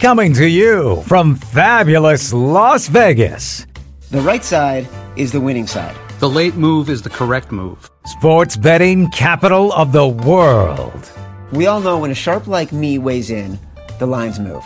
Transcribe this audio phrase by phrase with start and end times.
[0.00, 3.66] Coming to you from fabulous Las Vegas.
[4.12, 4.86] The right side
[5.16, 5.96] is the winning side.
[6.20, 7.90] The late move is the correct move.
[8.06, 11.10] Sports betting capital of the world.
[11.50, 13.58] We all know when a sharp like me weighs in,
[13.98, 14.62] the lines move.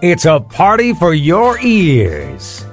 [0.00, 2.64] It's a party for your ears.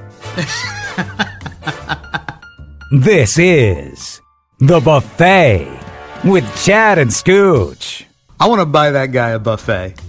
[2.91, 4.21] this is
[4.59, 5.79] The Buffet
[6.23, 8.05] with Chad and Scooch.
[8.39, 10.04] I want to buy that guy a buffet.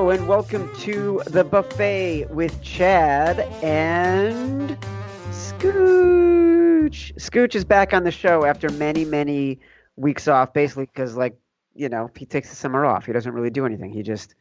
[0.00, 4.70] And welcome to the buffet with Chad and
[5.30, 7.14] Scooch.
[7.16, 9.60] Scooch is back on the show after many, many
[9.96, 11.36] weeks off, basically because, like,
[11.74, 13.04] you know, he takes the summer off.
[13.04, 13.92] He doesn't really do anything.
[13.92, 14.34] He just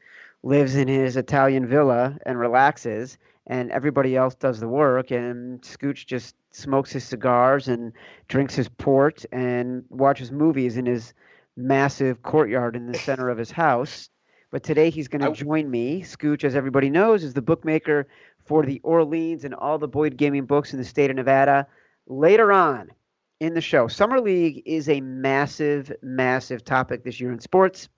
[0.44, 5.12] lives in his Italian villa and relaxes, and everybody else does the work.
[5.12, 7.92] And Scooch just smokes his cigars and
[8.30, 11.14] drinks his port and watches movies in his
[11.58, 14.10] massive courtyard in the center of his house
[14.52, 16.02] but today he's going to join me.
[16.02, 18.08] Scooch, as everybody knows, is the bookmaker
[18.46, 21.68] for the Orleans and all the Boyd Gaming books in the state of Nevada.
[22.08, 22.90] Later on
[23.40, 27.90] in the show, Summer League is a massive, massive topic this year in sports.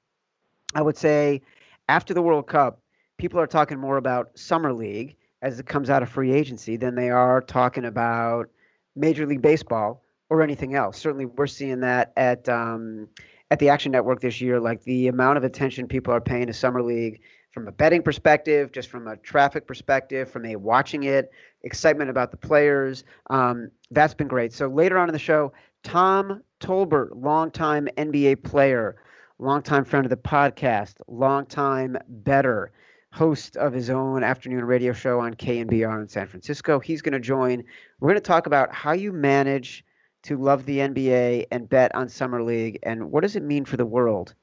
[0.76, 1.42] I would say
[1.88, 2.82] after the World Cup,
[3.18, 6.96] people are talking more about Summer League as it comes out of free agency than
[6.96, 8.50] they are talking about
[8.96, 10.98] Major League Baseball or anything else.
[10.98, 13.08] Certainly, we're seeing that at um,
[13.52, 16.54] at the Action Network this year, like the amount of attention people are paying to
[16.54, 17.22] Summer League
[17.52, 21.32] from a betting perspective, just from a traffic perspective, from a watching it,
[21.64, 23.04] excitement about the players.
[23.30, 24.54] Um, that's been great.
[24.54, 25.52] So later on in the show,
[25.84, 28.96] Tom Tolbert, longtime NBA player,
[29.38, 32.72] longtime friend of the podcast, longtime bettor,
[33.12, 36.80] host of his own afternoon radio show on KNBR in San Francisco.
[36.80, 37.66] He's going to join.
[38.00, 39.84] We're going to talk about how you manage
[40.24, 42.80] to love the NBA and bet on Summer League?
[42.84, 44.34] And what does it mean for the world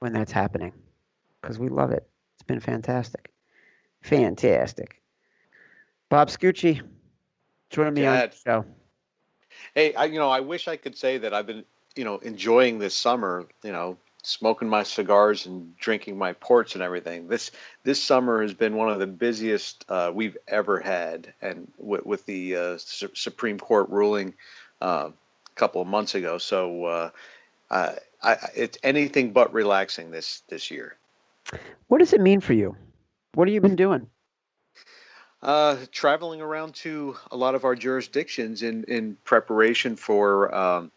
[0.00, 0.72] when that's happening?
[1.40, 2.08] Because we love it.
[2.34, 3.30] It's been fantastic.
[4.02, 5.00] Fantastic.
[6.08, 6.82] Bob Scucci,
[7.70, 8.22] joining me Dad.
[8.24, 8.64] on the show.
[9.74, 11.64] Hey, I, you know, I wish I could say that I've been,
[11.96, 16.82] you know, enjoying this summer, you know, smoking my cigars and drinking my ports and
[16.82, 17.28] everything.
[17.28, 17.50] This
[17.82, 22.26] this summer has been one of the busiest uh, we've ever had, and with, with
[22.26, 24.34] the uh, Su- Supreme Court ruling
[24.82, 26.38] uh, a couple of months ago.
[26.38, 27.10] So uh,
[27.70, 30.96] I, I, it's anything but relaxing this this year.
[31.88, 32.76] What does it mean for you?
[33.34, 34.08] What have you been doing?
[35.42, 40.92] Uh, traveling around to a lot of our jurisdictions in, in preparation for um,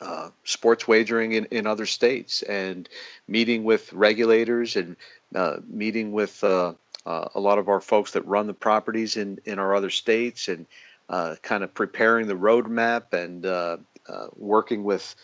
[0.00, 2.88] uh, sports wagering in, in other states and
[3.26, 4.96] meeting with regulators and
[5.34, 6.74] uh, meeting with uh,
[7.06, 10.46] uh, a lot of our folks that run the properties in, in our other states
[10.46, 10.66] and
[11.08, 13.76] uh, kind of preparing the roadmap and uh,
[14.08, 15.14] uh, working with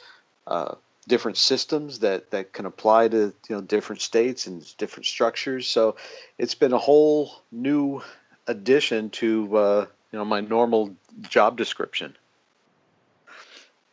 [0.47, 0.75] uh,
[1.09, 5.67] different systems that, that can apply to you know different states and different structures.
[5.67, 5.97] So
[6.39, 8.03] it's been a whole new
[8.47, 12.17] addition to uh, you know my normal job description.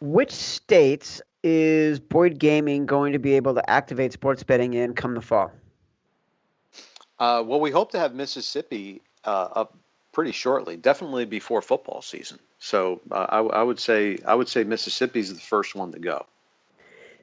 [0.01, 5.16] Which states is Boyd Gaming going to be able to activate sports betting in come
[5.16, 5.51] the fall?
[7.17, 9.75] Uh, well, we hope to have Mississippi uh, up
[10.19, 12.38] pretty shortly, definitely before football season.
[12.59, 16.00] So uh, I, I, would say I would say Mississippi is the first one to
[16.00, 16.25] go.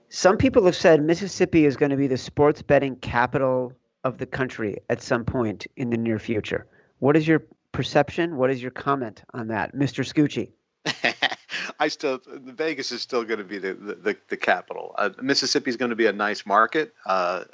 [0.09, 3.75] Some people have said Mississippi is going to be the sports betting capital
[4.05, 6.65] of the country at some point in the near future.
[7.01, 7.43] What is your
[7.73, 8.39] perception?
[8.39, 10.03] What is your comment on that, Mr.
[10.03, 10.49] Scucci?
[11.79, 14.95] I still Vegas is still going to be the the, the capital.
[14.97, 17.45] Uh, Mississippi is going to be a nice market, uh,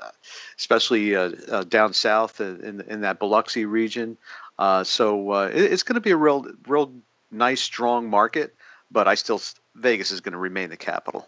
[0.56, 4.16] especially uh, uh down south in in that Biloxi region.
[4.58, 6.92] Uh, so uh, it, it's going to be a real, real
[7.30, 8.54] nice, strong market.
[8.90, 9.40] But I still
[9.74, 11.26] Vegas is going to remain the capital.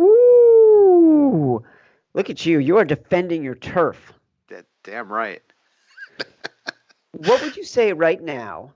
[0.00, 1.62] Ooh,
[2.14, 2.58] look at you!
[2.58, 4.12] You are defending your turf.
[4.48, 5.42] That, damn right.
[7.12, 8.72] what would you say right now?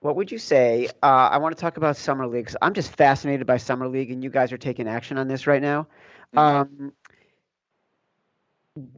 [0.00, 0.88] What would you say?
[1.02, 2.54] Uh, I want to talk about summer leagues.
[2.60, 5.62] I'm just fascinated by summer league, and you guys are taking action on this right
[5.62, 5.86] now.
[6.34, 6.38] Mm-hmm.
[6.38, 6.92] Um,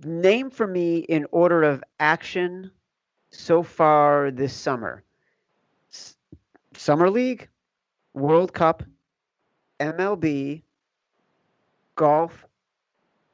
[0.04, 2.72] name for me in order of action
[3.30, 5.02] so far this summer?
[5.90, 6.16] S-
[6.74, 7.48] summer League,
[8.14, 8.82] World Cup,
[9.80, 10.62] MLB,
[11.94, 12.46] golf,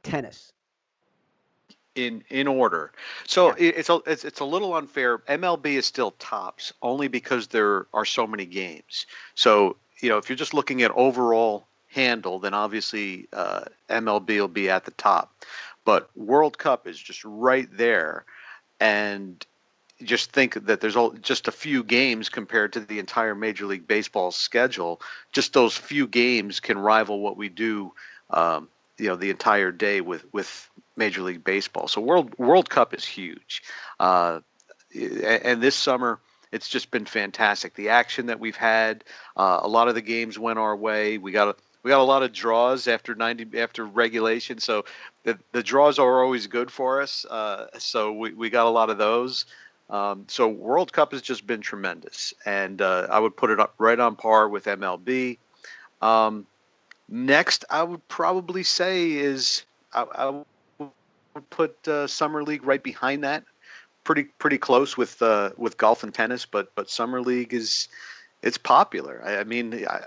[0.03, 0.53] tennis.
[1.95, 2.91] In in order,
[3.27, 3.71] so yeah.
[3.77, 5.19] it's a it's, it's a little unfair.
[5.19, 9.05] MLB is still tops only because there are so many games.
[9.35, 14.49] So you know if you're just looking at overall handle, then obviously uh, MLB will
[14.49, 15.45] be at the top.
[15.85, 18.25] But World Cup is just right there,
[18.81, 19.45] and
[20.05, 23.87] just think that there's all, just a few games compared to the entire Major League
[23.87, 25.01] Baseball schedule.
[25.33, 27.93] Just those few games can rival what we do,
[28.31, 28.69] um,
[28.99, 31.89] you know, the entire day with with Major League Baseball.
[31.89, 33.63] So World World Cup is huge,
[33.99, 34.41] uh,
[34.95, 36.21] and this summer
[36.53, 37.75] it's just been fantastic.
[37.75, 39.05] The action that we've had,
[39.37, 41.17] uh, a lot of the games went our way.
[41.17, 44.85] We got a, we got a lot of draws after 90 after regulation, so
[45.25, 47.25] the the draws are always good for us.
[47.25, 49.47] Uh, so we, we got a lot of those.
[49.91, 53.75] Um, so World Cup has just been tremendous, and uh, I would put it up
[53.79, 55.39] right on par with MLB.
[56.01, 56.47] Um,
[57.09, 60.43] next, I would probably say is I, I
[60.79, 63.45] would put uh, Summer League right behind that
[64.05, 67.89] pretty pretty close with uh, with golf and tennis, but but summer league is
[68.43, 69.23] it's popular.
[69.25, 70.03] I, I mean, I,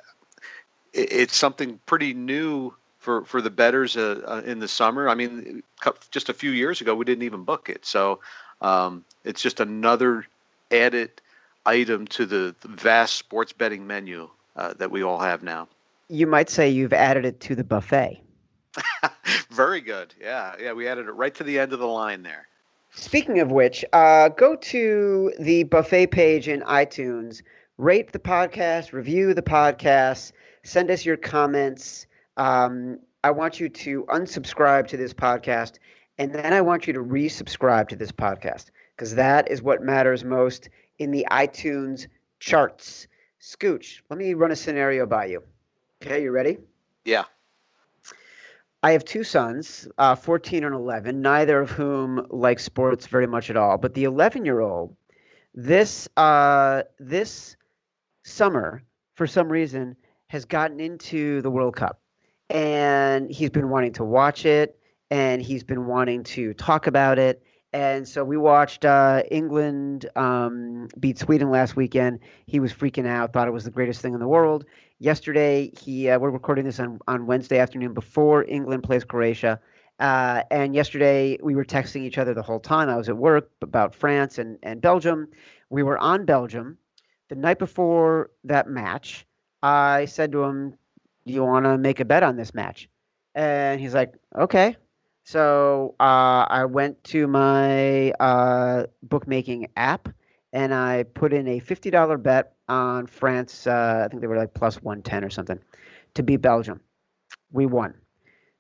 [0.94, 5.10] it's something pretty new for for the bettors uh, uh, in the summer.
[5.10, 5.63] I mean,
[6.12, 8.19] just a few years ago, we didn't even book it, so
[8.62, 10.25] um, it's just another
[10.72, 11.10] added
[11.66, 15.68] item to the, vast sports betting menu uh, that we all have now.
[16.07, 18.22] You might say you've added it to the buffet.
[19.50, 20.13] Very good.
[20.22, 22.48] Yeah, yeah, we added it right to the end of the line there.
[22.92, 27.42] Speaking of which, uh, go to the buffet page in iTunes,
[27.77, 30.31] rate the podcast, review the podcast,
[30.63, 32.06] send us your comments.
[32.38, 35.80] Um, I want you to unsubscribe to this podcast,
[36.18, 40.24] and then I want you to resubscribe to this podcast because that is what matters
[40.24, 40.70] most
[41.00, 42.08] in the iTunes
[42.40, 43.08] charts.
[43.42, 45.44] Scooch, let me run a scenario by you.
[46.02, 46.58] Okay, you ready?
[47.04, 47.26] Yeah.
[48.82, 53.50] I have two sons, uh, 14 and 11, neither of whom like sports very much
[53.50, 53.78] at all.
[53.78, 54.96] But the 11 year old,
[55.56, 57.56] this uh, this
[58.24, 58.84] summer,
[59.16, 59.96] for some reason,
[60.28, 62.00] has gotten into the World Cup,
[62.50, 64.78] and he's been wanting to watch it,
[65.10, 67.42] and he's been wanting to talk about it.
[67.75, 72.22] And so we watched uh, England um, beat Sweden last weekend.
[72.45, 74.63] He was freaking out, thought it was the greatest thing in the world.
[75.00, 79.60] Yesterday, he uh, we're recording this on, on Wednesday afternoon before England plays Croatia.
[80.00, 82.88] Uh, and yesterday, we were texting each other the whole time.
[82.88, 85.27] I was at work about France and, and Belgium.
[85.69, 86.77] We were on Belgium.
[87.27, 89.25] The night before that match,
[89.62, 90.75] I said to him,
[91.25, 92.88] Do you want to make a bet on this match?
[93.33, 94.77] And he's like, Okay.
[95.25, 100.07] So uh, I went to my uh, bookmaking app
[100.54, 103.66] and I put in a $50 bet on France.
[103.66, 105.60] Uh, I think they were like plus 110 or something
[106.13, 106.80] to beat Belgium.
[107.51, 107.95] We won.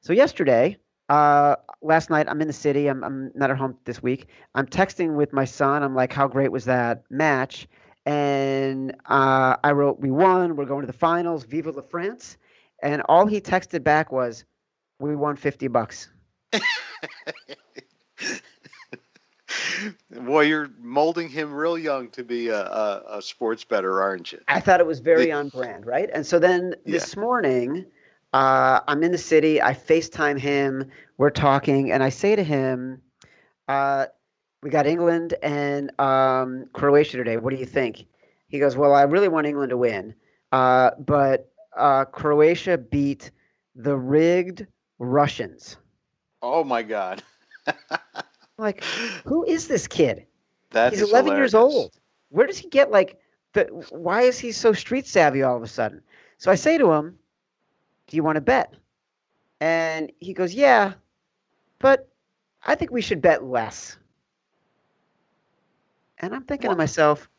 [0.01, 0.77] So yesterday,
[1.07, 2.87] uh, last night, I'm in the city.
[2.87, 4.29] I'm, I'm not at home this week.
[4.55, 5.83] I'm texting with my son.
[5.83, 7.67] I'm like, how great was that match?
[8.07, 10.55] And uh, I wrote, we won.
[10.55, 11.43] We're going to the finals.
[11.43, 12.37] Vive la France.
[12.81, 14.45] And all he texted back was,
[14.99, 16.09] we won 50 bucks.
[20.09, 24.39] Boy, you're molding him real young to be a, a, a, sports better, aren't you?
[24.47, 26.09] I thought it was very on brand, right?
[26.13, 27.21] And so then this yeah.
[27.21, 27.85] morning,
[28.33, 29.61] uh, I'm in the city.
[29.61, 30.89] I FaceTime him.
[31.17, 33.01] We're talking, and I say to him,
[33.67, 34.07] uh,
[34.61, 37.37] "We got England and um, Croatia today.
[37.37, 38.05] What do you think?"
[38.47, 40.13] He goes, "Well, I really want England to win,
[40.51, 43.31] uh, but uh, Croatia beat
[43.75, 44.65] the rigged
[44.99, 45.77] Russians."
[46.41, 47.23] Oh my God.
[48.57, 48.83] like,
[49.25, 50.25] who is this kid?
[50.71, 51.35] That He's 11 hilarious.
[51.35, 51.91] years old.
[52.29, 53.19] Where does he get like
[53.53, 53.65] the?
[53.89, 56.01] Why is he so street savvy all of a sudden?
[56.37, 57.17] So I say to him,
[58.07, 58.73] "Do you want to bet?"
[59.59, 60.93] And he goes, "Yeah,
[61.79, 62.07] but
[62.65, 63.97] I think we should bet less."
[66.19, 66.71] And I'm thinking what?
[66.71, 67.29] to myself,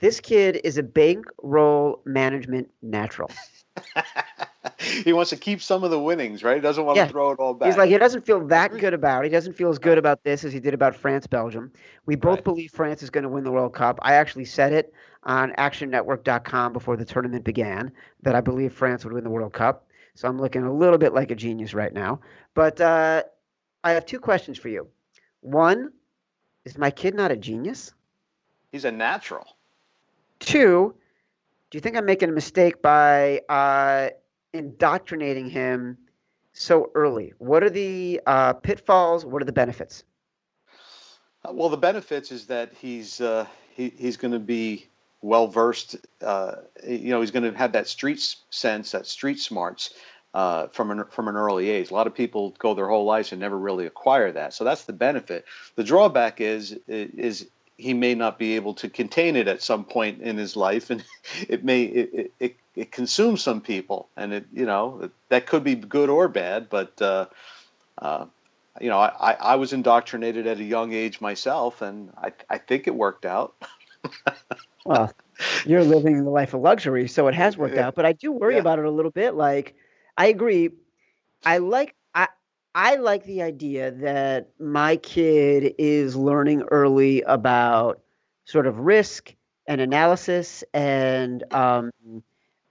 [0.00, 3.30] this kid is a bankroll management natural.
[5.04, 6.56] he wants to keep some of the winnings, right?
[6.56, 7.06] He doesn't want yeah.
[7.06, 7.66] to throw it all back.
[7.66, 9.28] He's like, he doesn't feel that good about it.
[9.28, 11.72] He doesn't feel as good about this as he did about France, Belgium.
[12.06, 12.44] We both right.
[12.44, 13.98] believe France is going to win the World Cup.
[14.02, 14.92] I actually said it
[15.24, 17.92] on actionnetwork.com before the tournament began
[18.22, 19.86] that I believe France would win the World Cup.
[20.14, 22.20] So I'm looking a little bit like a genius right now.
[22.54, 23.24] But uh,
[23.84, 24.88] I have two questions for you.
[25.40, 25.92] One,
[26.64, 27.92] is my kid not a genius?
[28.72, 29.46] He's a natural.
[30.40, 30.94] Two,
[31.70, 34.10] do you think I'm making a mistake by uh,
[34.58, 35.98] indoctrinating him
[36.52, 37.32] so early?
[37.38, 39.24] What are the uh, pitfalls?
[39.24, 40.04] What are the benefits?
[41.44, 44.86] Uh, well, the benefits is that he's uh, he, he's going to be
[45.22, 45.96] well versed.
[46.22, 49.94] Uh, you know, he's going to have that street sense, that street smarts.
[50.34, 53.32] Uh, from an from an early age, a lot of people go their whole lives
[53.32, 54.52] and never really acquire that.
[54.52, 55.46] So that's the benefit.
[55.76, 57.46] The drawback is is
[57.78, 61.02] he may not be able to contain it at some point in his life, and
[61.48, 65.74] it may it, it, it consumes some people, and it you know that could be
[65.74, 66.68] good or bad.
[66.68, 67.26] But uh,
[67.98, 68.26] uh,
[68.80, 72.86] you know, I, I was indoctrinated at a young age myself, and I I think
[72.86, 73.54] it worked out.
[74.84, 75.12] well,
[75.64, 77.94] you're living the life of luxury, so it has worked out.
[77.94, 78.60] But I do worry yeah.
[78.60, 79.34] about it a little bit.
[79.34, 79.74] Like,
[80.16, 80.70] I agree.
[81.44, 82.28] I like I
[82.74, 88.02] I like the idea that my kid is learning early about
[88.44, 89.34] sort of risk
[89.66, 91.90] and analysis and um,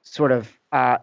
[0.05, 0.99] sort of uh,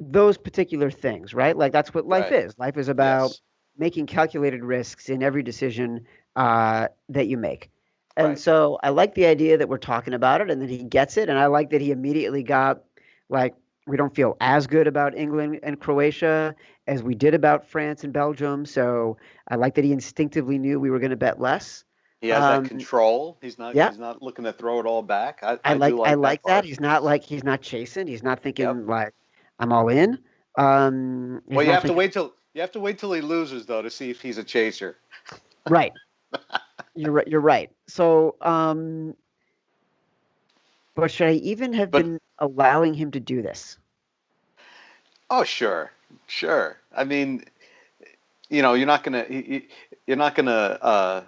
[0.00, 1.56] those particular things, right?
[1.56, 2.32] Like that's what life Right.
[2.32, 2.58] is.
[2.58, 3.42] Life is about Yes.
[3.78, 7.70] making calculated risks in every decision uh, that you make.
[8.16, 8.38] And Right.
[8.38, 11.28] so I like the idea that we're talking about it and that he gets it.
[11.28, 12.82] And I like that he immediately got
[13.28, 13.54] like,
[13.86, 16.54] we don't feel as good about England and Croatia
[16.86, 18.66] as we did about France and Belgium.
[18.66, 19.16] So
[19.48, 21.84] I like that he instinctively knew we were going to bet less.
[22.20, 23.38] He has Um, that control.
[23.40, 23.74] He's not.
[23.74, 23.90] yeah.
[23.90, 25.40] He's not looking to throw it all back.
[25.42, 26.50] I, I, I do like, I that like that.
[26.52, 26.64] part.
[26.64, 28.06] He's not like he's not chasing.
[28.06, 29.14] He's not thinking like
[29.60, 30.18] I'm all in.
[30.56, 33.82] Um, Well, you have to wait till you have to wait till he loses though
[33.82, 34.96] to see if he's a chaser.
[35.68, 35.92] Right.
[36.94, 37.28] You're right.
[37.28, 37.70] You're right.
[37.86, 39.14] So, um,
[40.96, 43.78] but should I even have But- been allowing him to do this?
[45.30, 45.92] Oh, sure,
[46.26, 46.78] sure.
[46.96, 47.44] I mean,
[48.48, 51.22] you know, you're not gonna you're not gonna uh,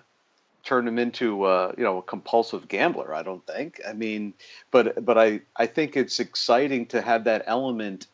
[0.65, 3.15] turn him into uh, you know a compulsive gambler.
[3.15, 3.81] I don't think.
[3.89, 4.35] I mean,
[4.71, 8.07] but but I I think it's exciting to have that element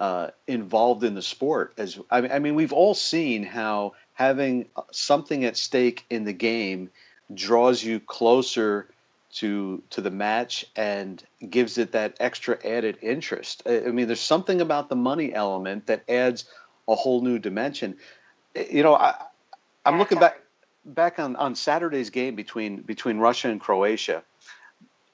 [0.00, 1.74] uh, involved in the sport.
[1.78, 6.24] As I mean, I mean, we've all seen how having uh, something at stake in
[6.24, 6.90] the game
[7.34, 8.88] draws you closer
[9.30, 13.62] to to the match and gives it that extra added interest.
[13.66, 16.44] I I mean, there's something about the money element that adds
[16.88, 17.96] a whole new dimension.
[18.54, 19.14] Eh, You know, I,
[19.84, 20.37] I'm looking back
[20.94, 24.22] back on, on Saturday's game between between Russia and Croatia.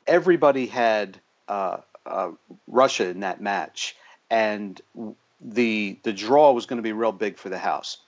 [0.07, 2.31] Everybody had uh, uh,
[2.67, 3.97] Russia in that match,
[4.31, 4.81] and
[5.41, 7.99] the the draw was going to be real big for the house.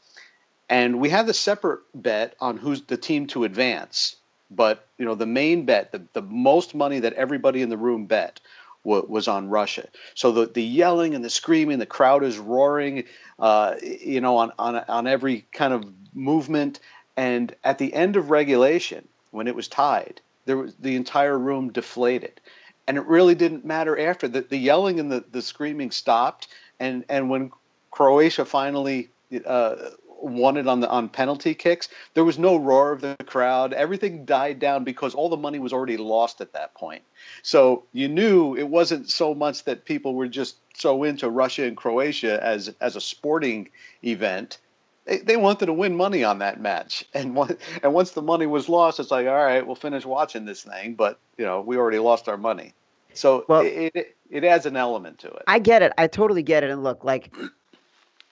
[0.68, 4.16] And we had the separate bet on who's the team to advance.
[4.50, 8.06] But you know, the main bet, the, the most money that everybody in the room
[8.06, 8.40] bet
[8.84, 9.88] wa- was on Russia.
[10.14, 13.04] So the, the yelling and the screaming, the crowd is roaring,
[13.38, 16.80] uh, you know, on, on on every kind of movement.
[17.16, 21.72] And at the end of regulation, when it was tied, there was the entire room
[21.72, 22.40] deflated,
[22.86, 26.48] and it really didn't matter after the, the yelling and the, the screaming stopped.
[26.78, 27.50] And and when
[27.90, 29.08] Croatia finally
[29.44, 29.76] uh,
[30.20, 33.72] won it on the on penalty kicks, there was no roar of the crowd.
[33.72, 37.02] Everything died down because all the money was already lost at that point.
[37.42, 41.76] So you knew it wasn't so much that people were just so into Russia and
[41.76, 43.70] Croatia as as a sporting
[44.04, 44.58] event.
[45.06, 48.46] They, they wanted to win money on that match, and one, and once the money
[48.46, 51.76] was lost, it's like, all right, we'll finish watching this thing, but you know, we
[51.76, 52.74] already lost our money.
[53.14, 55.44] So Well- it, it it adds an element to it.
[55.46, 55.92] I get it.
[55.96, 56.70] I totally get it.
[56.70, 57.32] And look, like,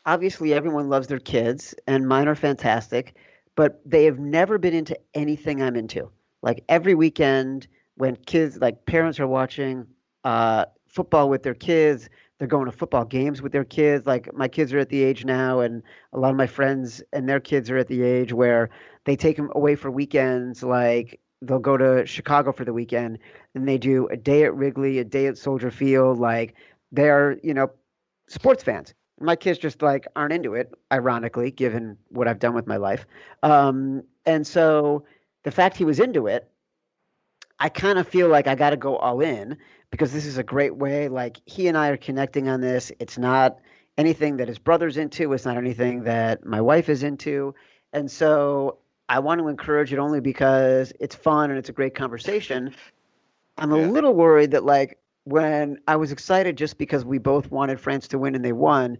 [0.05, 3.15] obviously everyone loves their kids, and mine are fantastic,
[3.55, 6.11] but they have never been into anything I'm into.
[6.43, 9.87] Like every weekend, when kids, like parents are watching
[10.25, 14.07] uh, football with their kids, they're going to football games with their kids.
[14.07, 17.29] Like my kids are at the age now, and a lot of my friends and
[17.29, 18.71] their kids are at the age where
[19.05, 20.63] they take them away for weekends.
[20.63, 23.19] Like they'll go to Chicago for the weekend,
[23.55, 26.19] and they do a day at Wrigley, a day at Soldier Field.
[26.19, 26.55] Like
[26.91, 27.71] they're you know
[28.29, 28.95] sports fans.
[29.21, 33.07] My kids just like aren't into it, ironically, given what I've done with my life.
[33.45, 35.05] Um, and so
[35.45, 36.51] the fact he was into it,
[37.61, 39.57] I kind of feel like I got to go all in
[39.95, 41.07] because this is a great way.
[41.09, 42.91] Like he and I are connecting on this.
[42.99, 43.59] It's not
[43.97, 45.33] anything that his brother's into.
[45.33, 47.55] It's not anything that my wife is into.
[47.93, 51.95] And so I want to encourage it only because it's fun and it's a great
[51.95, 52.75] conversation.
[53.57, 53.87] I'm a Yeah.
[53.87, 58.19] little worried that like when I was excited just because we both wanted France to
[58.19, 58.99] win and they won,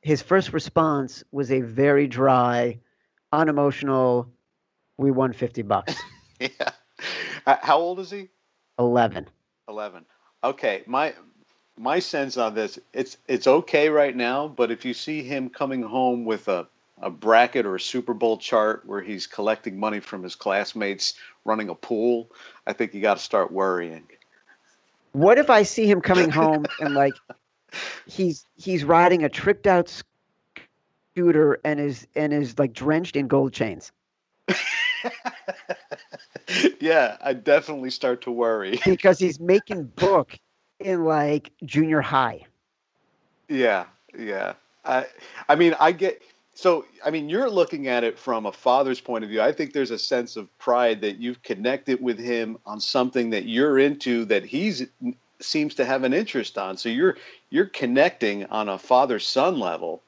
[0.00, 2.80] his first response was a very dry,
[3.30, 4.32] unemotional,
[4.96, 5.94] we won 50 bucks.
[6.40, 6.48] yeah.
[7.46, 8.30] Uh, How old is he?
[8.78, 9.28] 11.
[9.68, 10.06] 11
[10.42, 11.14] okay my
[11.78, 15.82] my sense on this it's it's okay right now but if you see him coming
[15.82, 16.66] home with a
[17.02, 21.68] a bracket or a super bowl chart where he's collecting money from his classmates running
[21.68, 22.30] a pool
[22.66, 24.04] i think you got to start worrying.
[25.12, 27.14] What if I see him coming home and like
[28.06, 29.90] he's he's riding a tricked out
[31.14, 33.90] scooter and is and is like drenched in gold chains
[36.80, 40.38] yeah i definitely start to worry because he's making book
[40.80, 42.44] in like junior high.
[43.48, 43.84] Yeah,
[44.18, 44.54] yeah.
[44.84, 45.06] I
[45.48, 46.22] I mean, I get
[46.54, 49.40] so I mean, you're looking at it from a father's point of view.
[49.40, 53.46] I think there's a sense of pride that you've connected with him on something that
[53.46, 54.86] you're into that he's
[55.40, 56.76] seems to have an interest on.
[56.76, 57.16] So you're
[57.50, 60.02] you're connecting on a father-son level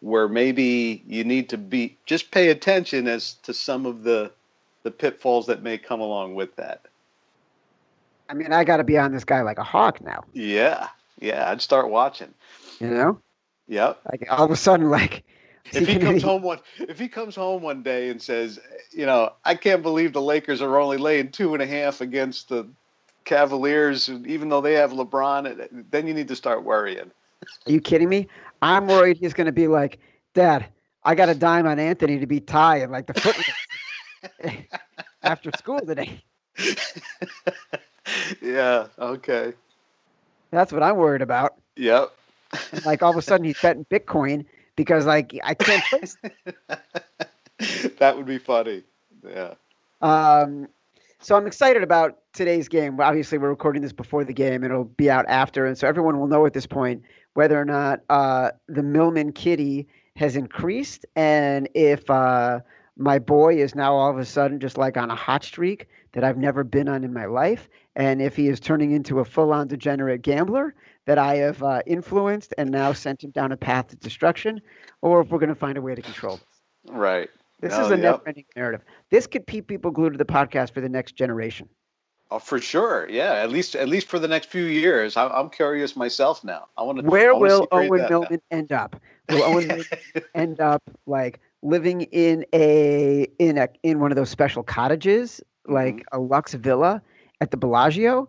[0.00, 4.30] where maybe you need to be just pay attention as to some of the
[4.86, 6.82] the pitfalls that may come along with that.
[8.28, 10.86] I mean, I got to be on this guy like a hawk now, Yeah.
[11.20, 12.32] Yeah, I'd start watching.
[12.78, 13.20] you know?
[13.66, 14.00] Yep.
[14.12, 15.24] Like all of a sudden, like,
[15.72, 18.60] if he comes home one if he comes home one day and says,
[18.92, 22.48] you know, I can't believe the Lakers are only laying two and a half against
[22.48, 22.68] the
[23.24, 27.10] Cavaliers, even though they have LeBron, then you need to start worrying.
[27.66, 28.28] Are you kidding me?
[28.62, 29.98] I'm worried he's going to be like,
[30.32, 30.66] Dad,
[31.06, 33.36] I got a dime on Anthony to be in like the foot
[35.22, 36.22] after school today.
[38.42, 38.86] yeah.
[38.98, 39.52] Okay.
[40.50, 41.54] That's what I'm worried about.
[41.76, 42.12] Yep.
[42.84, 44.46] like all of a sudden he's betting Bitcoin
[44.76, 46.16] because like I can't place.
[47.98, 48.82] that would be funny.
[49.26, 49.54] Yeah.
[50.00, 50.68] Um,
[51.20, 53.00] so I'm excited about today's game.
[53.00, 56.28] Obviously, we're recording this before the game, it'll be out after, and so everyone will
[56.28, 57.02] know at this point
[57.34, 62.60] whether or not uh, the Millman Kitty has increased, and if uh,
[62.96, 66.24] my boy is now all of a sudden just like on a hot streak that
[66.24, 69.68] I've never been on in my life, and if he is turning into a full-on
[69.68, 70.74] degenerate gambler
[71.04, 74.60] that I have uh, influenced and now sent him down a path to destruction,
[75.02, 76.94] or if we're going to find a way to control this.
[76.94, 77.28] Right.
[77.60, 78.00] This is a yep.
[78.00, 78.82] never-ending narrative.
[79.10, 81.68] This could keep people glued to the podcast for the next generation.
[82.30, 83.08] Oh, for sure.
[83.08, 85.16] Yeah, at least at least for the next few years.
[85.16, 86.66] I, am curious myself now.
[86.76, 87.04] I want to.
[87.04, 89.00] Where I will Owen Millman end up?
[89.28, 89.84] Will Owen
[90.34, 95.96] end up like living in a in a in one of those special cottages, like
[95.96, 96.16] mm-hmm.
[96.16, 97.02] a Lux Villa
[97.40, 98.28] at the Bellagio,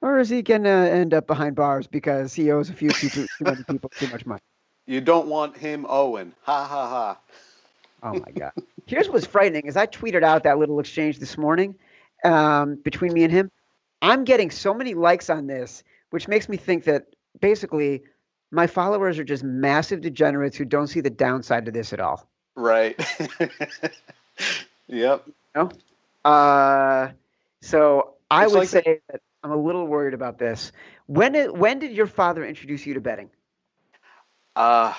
[0.00, 3.44] or is he gonna end up behind bars because he owes a few people too
[3.44, 4.42] many people too much money?
[4.86, 6.34] You don't want him, Owen.
[6.42, 7.18] Ha ha ha.
[8.02, 8.52] Oh my god.
[8.86, 11.76] Here's what's frightening: is I tweeted out that little exchange this morning
[12.24, 13.50] um, between me and him.
[14.02, 17.06] I'm getting so many likes on this, which makes me think that
[17.40, 18.02] basically
[18.50, 22.28] my followers are just massive degenerates who don't see the downside to this at all.
[22.54, 22.98] Right.
[24.88, 25.24] yep.
[25.26, 25.70] You know?
[26.24, 27.10] uh,
[27.60, 30.72] so I it's would like say the- that I'm a little worried about this.
[31.06, 33.30] When did, when did your father introduce you to betting?
[34.54, 34.94] Uh,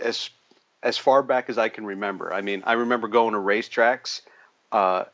[0.00, 0.30] as
[0.82, 2.32] as far back as I can remember.
[2.32, 4.20] I mean, I remember going to racetracks
[4.70, 5.04] uh,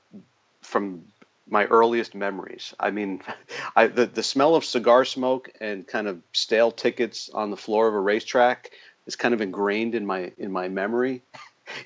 [0.61, 1.05] from
[1.49, 2.75] my earliest memories.
[2.79, 3.23] I mean,
[3.77, 7.89] I, the the smell of cigar smoke and kind of stale tickets on the floor
[7.89, 8.71] of a racetrack
[9.07, 11.23] is kind of ingrained in my in my memory,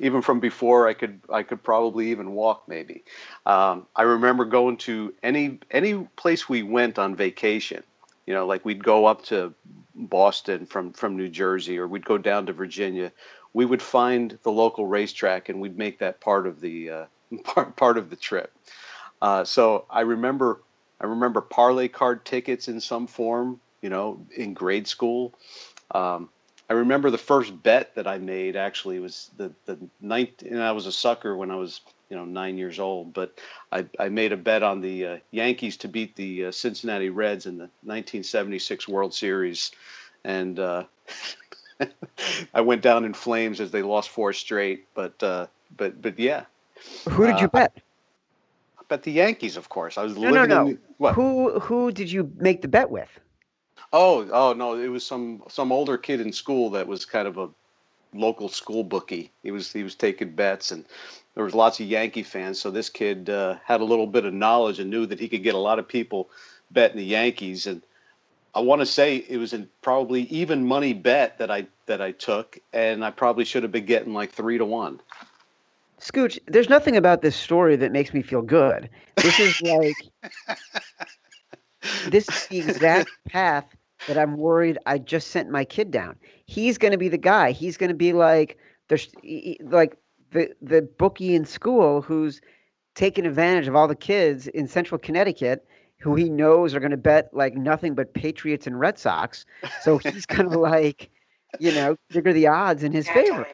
[0.00, 2.64] even from before I could I could probably even walk.
[2.68, 3.05] Maybe
[3.44, 7.83] um, I remember going to any any place we went on vacation.
[8.26, 9.55] You know, like we'd go up to
[9.94, 13.12] Boston from from New Jersey, or we'd go down to Virginia.
[13.52, 17.05] We would find the local racetrack, and we'd make that part of the uh,
[17.44, 18.52] part, part of the trip.
[19.22, 20.61] Uh, so I remember
[21.00, 25.35] I remember parlay card tickets in some form, you know, in grade school.
[25.90, 26.29] Um,
[26.68, 30.72] I remember the first bet that I made actually was the the ninth, and I
[30.72, 33.12] was a sucker when I was you know nine years old.
[33.14, 33.38] But
[33.70, 37.46] I, I made a bet on the uh, Yankees to beat the uh, Cincinnati Reds
[37.46, 39.70] in the 1976 World Series,
[40.24, 40.85] and uh,
[42.55, 44.87] I went down in flames as they lost four straight.
[44.94, 46.46] But uh, but but yeah,
[47.09, 47.72] who did you uh, bet?
[48.79, 49.98] I bet the Yankees, of course.
[49.98, 50.66] I was no, living no, no.
[50.70, 53.20] In the, Who who did you make the bet with?
[53.99, 54.79] Oh, oh no!
[54.79, 57.49] It was some some older kid in school that was kind of a
[58.13, 59.31] local school bookie.
[59.43, 60.85] He was he was taking bets, and
[61.35, 62.61] there was lots of Yankee fans.
[62.61, 65.43] So this kid uh, had a little bit of knowledge and knew that he could
[65.43, 66.29] get a lot of people
[66.71, 67.67] betting the Yankees.
[67.67, 67.81] And
[68.55, 72.13] I want to say it was a probably even money bet that I that I
[72.13, 75.01] took, and I probably should have been getting like three to one.
[76.03, 78.91] Scooch, there's nothing about this story that makes me feel good.
[79.17, 79.97] This is like
[82.11, 83.76] this is the exact path
[84.07, 86.17] that I'm worried I just sent my kid down.
[86.47, 87.53] He's going to be the guy.
[87.53, 89.09] He's going to be like there's
[89.61, 89.97] like
[90.33, 92.41] the the bookie in school who's
[92.95, 95.67] taking advantage of all the kids in Central Connecticut
[95.99, 99.47] who he knows are going to bet like nothing but Patriots and Red Sox.
[99.83, 101.11] So he's going to like,
[101.59, 103.47] you know, figure the odds in his favor.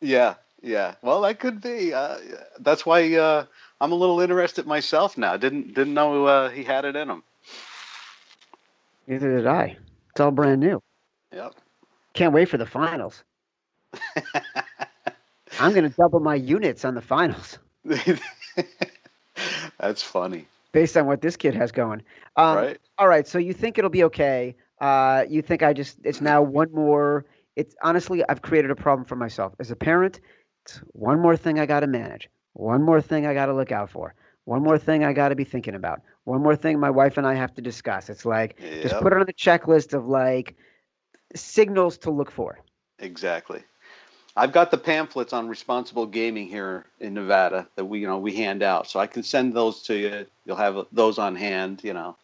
[0.00, 0.94] Yeah, yeah.
[1.02, 1.94] Well, that could be.
[1.94, 2.18] Uh,
[2.60, 3.46] that's why uh,
[3.80, 5.36] I'm a little interested myself now.
[5.36, 7.22] Didn't didn't know uh, he had it in him.
[9.06, 9.76] Neither did I.
[10.10, 10.80] It's all brand new.
[11.32, 11.54] Yep.
[12.12, 13.24] Can't wait for the finals.
[15.60, 17.58] I'm going to double my units on the finals.
[19.78, 20.46] That's funny.
[20.72, 22.02] Based on what this kid has going.
[22.36, 22.78] Um, right.
[22.98, 23.26] All right.
[23.26, 24.56] So you think it'll be okay?
[24.80, 25.98] Uh, you think I just?
[26.04, 27.24] It's now one more.
[27.56, 30.20] It's honestly, I've created a problem for myself as a parent
[30.64, 32.28] it's one more thing I got to manage.
[32.54, 34.14] One more thing I got to look out for.
[34.44, 36.02] One more thing I got to be thinking about.
[36.24, 38.10] One more thing my wife and I have to discuss.
[38.10, 38.82] It's like yep.
[38.82, 40.56] just put it on the checklist of like
[41.34, 42.60] signals to look for.
[42.98, 43.62] Exactly.
[44.36, 48.34] I've got the pamphlets on responsible gaming here in Nevada that we you know we
[48.34, 50.26] hand out, so I can send those to you.
[50.44, 52.16] You'll have those on hand, you know.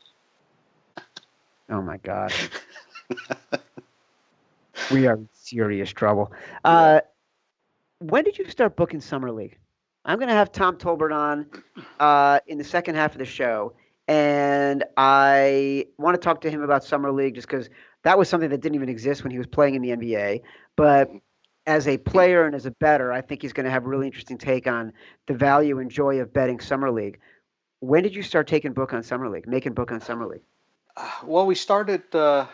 [1.71, 2.33] Oh my god.
[4.91, 6.33] we are in serious trouble.
[6.65, 7.01] Uh,
[8.01, 9.57] when did you start booking summer league?
[10.05, 11.47] I'm going to have Tom Tolbert on
[11.99, 13.75] uh, in the second half of the show,
[14.09, 17.69] and I want to talk to him about summer league just because
[18.03, 20.41] that was something that didn't even exist when he was playing in the NBA.
[20.77, 21.11] But
[21.67, 24.07] as a player and as a bettor, I think he's going to have a really
[24.07, 24.93] interesting take on
[25.27, 27.19] the value and joy of betting summer league.
[27.81, 30.43] When did you start taking book on summer league, making book on summer league?
[31.23, 32.47] Well, we started, uh,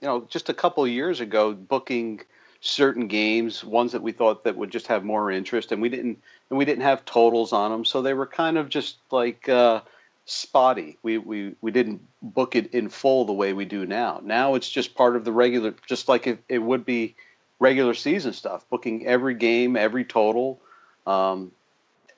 [0.00, 2.20] you know, just a couple years ago, booking
[2.60, 6.18] certain games, ones that we thought that would just have more interest, and we didn't,
[6.50, 9.80] and we didn't have totals on them, so they were kind of just like uh,
[10.24, 10.98] spotty.
[11.02, 14.20] We we we didn't book it in full the way we do now.
[14.22, 17.16] Now it's just part of the regular, just like it, it would be
[17.58, 20.60] regular season stuff, booking every game, every total.
[21.06, 21.52] Um,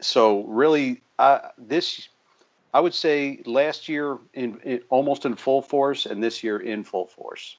[0.01, 2.09] so really, uh, this
[2.73, 6.85] I would say last year in, in, almost in full force, and this year in
[6.85, 7.57] full force.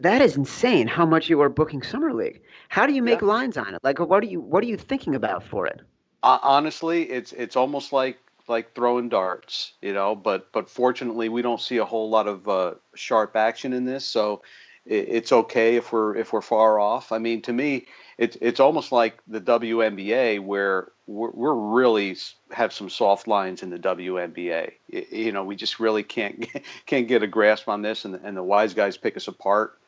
[0.00, 0.86] That is insane.
[0.86, 2.40] How much you are booking summer league?
[2.68, 3.28] How do you make yeah.
[3.28, 3.80] lines on it?
[3.82, 5.80] Like, what are you what are you thinking about for it?
[6.22, 10.14] Uh, honestly, it's it's almost like like throwing darts, you know.
[10.14, 14.04] But but fortunately, we don't see a whole lot of uh, sharp action in this,
[14.04, 14.42] so
[14.84, 17.12] it, it's okay if we're if we're far off.
[17.12, 17.86] I mean, to me,
[18.18, 22.16] it's it's almost like the WNBA where we're, we're really
[22.50, 24.72] have some soft lines in the WNBA.
[24.88, 26.46] You know, we just really can't
[26.86, 29.78] can't get a grasp on this, and, and the wise guys pick us apart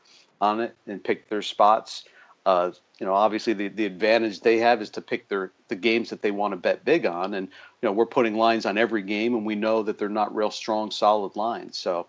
[0.41, 2.05] on it and pick their spots.
[2.47, 6.11] Uh, you know, obviously the, the advantage they have is to pick their the games
[6.11, 9.03] that they want to bet big on, and you know we're putting lines on every
[9.03, 11.77] game, and we know that they're not real strong, solid lines.
[11.77, 12.07] So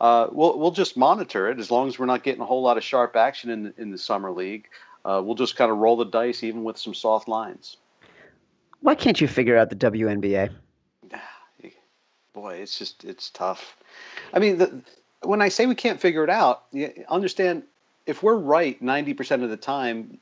[0.00, 2.76] uh, we'll we'll just monitor it as long as we're not getting a whole lot
[2.76, 4.68] of sharp action in in the summer league.
[5.04, 7.76] Uh, we'll just kind of roll the dice, even with some soft lines.
[8.80, 10.50] Why can't you figure out the WNBA?
[12.32, 13.76] Boy, it's just it's tough.
[14.32, 14.82] I mean, the,
[15.26, 16.64] when I say we can't figure it out,
[17.08, 17.64] understand
[18.06, 20.18] if we're right 90% of the time,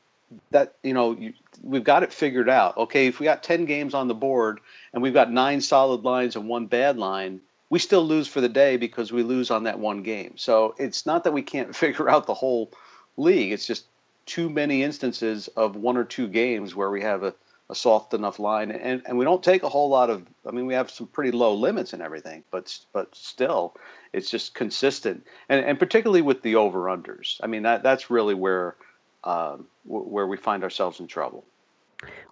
[0.50, 2.76] that you know you, we've got it figured out.
[2.76, 4.60] Okay, if we got 10 games on the board
[4.92, 7.40] and we've got nine solid lines and one bad line,
[7.70, 10.34] we still lose for the day because we lose on that one game.
[10.36, 12.70] So it's not that we can't figure out the whole
[13.16, 13.52] league.
[13.52, 13.84] It's just
[14.26, 17.34] too many instances of one or two games where we have a,
[17.74, 20.66] a soft enough line and, and we don't take a whole lot of I mean
[20.66, 23.74] we have some pretty low limits and everything, but but still
[24.12, 27.40] it's just consistent, and and particularly with the over unders.
[27.42, 28.76] I mean that that's really where
[29.24, 31.44] um, where we find ourselves in trouble.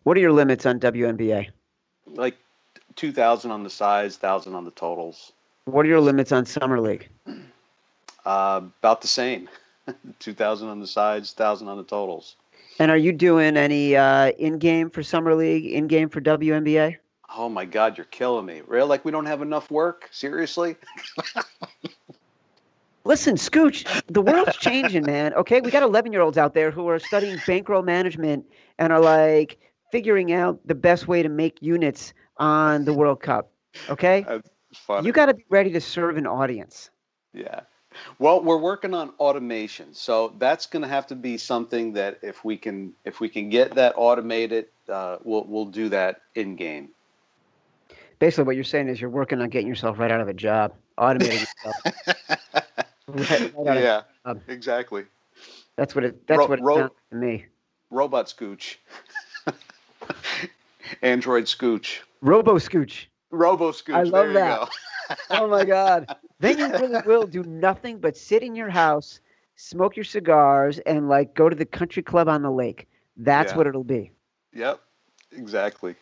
[0.04, 1.48] What are your limits on WNBA?
[2.06, 2.36] Like
[2.94, 5.32] two thousand on the sides, thousand on the totals.
[5.64, 7.08] What are your limits on summer league?
[8.24, 9.48] Uh, about the same,
[10.20, 12.36] two thousand on the sides, thousand on the totals.
[12.78, 16.96] And are you doing any uh, in game for summer league, in game for WNBA?
[17.34, 18.62] Oh my God, you're killing me.
[18.66, 20.08] Real like we don't have enough work?
[20.12, 20.76] Seriously?
[23.04, 25.34] Listen, Scooch, the world's changing, man.
[25.34, 28.44] Okay, we got 11 year olds out there who are studying bankroll management
[28.78, 29.58] and are like
[29.90, 33.50] figuring out the best way to make units on the World Cup.
[33.88, 34.24] Okay,
[35.02, 36.90] you got to be ready to serve an audience.
[37.32, 37.60] Yeah.
[38.18, 42.44] Well, we're working on automation, so that's going to have to be something that if
[42.44, 46.90] we can if we can get that automated, uh, we'll we'll do that in game
[48.22, 50.72] basically what you're saying is you're working on getting yourself right out of a job,
[50.96, 51.76] automating yourself.
[53.08, 54.40] right, right yeah, job.
[54.46, 55.06] exactly.
[55.74, 56.24] That's what it.
[56.28, 57.46] That's ro- what it ro- sounds to me.
[57.90, 58.76] Robot Scooch.
[61.02, 61.98] Android Scooch.
[62.20, 63.06] Robo Scooch.
[63.32, 63.94] Robo Scooch.
[63.94, 64.68] I love that.
[65.30, 66.14] oh my God.
[66.38, 69.20] Then you really will do nothing but sit in your house,
[69.56, 72.86] smoke your cigars, and like go to the country club on the lake.
[73.16, 73.56] That's yeah.
[73.56, 74.12] what it'll be.
[74.52, 74.80] Yep.
[75.32, 75.96] Exactly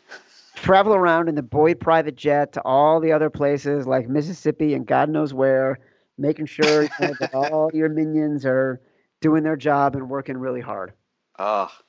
[0.61, 4.87] travel around in the Boyd private jet to all the other places like Mississippi and
[4.87, 5.79] God knows where,
[6.19, 8.81] making sure you know, that all your minions are
[9.21, 10.93] doing their job and working really hard.
[11.39, 11.83] Ah, uh,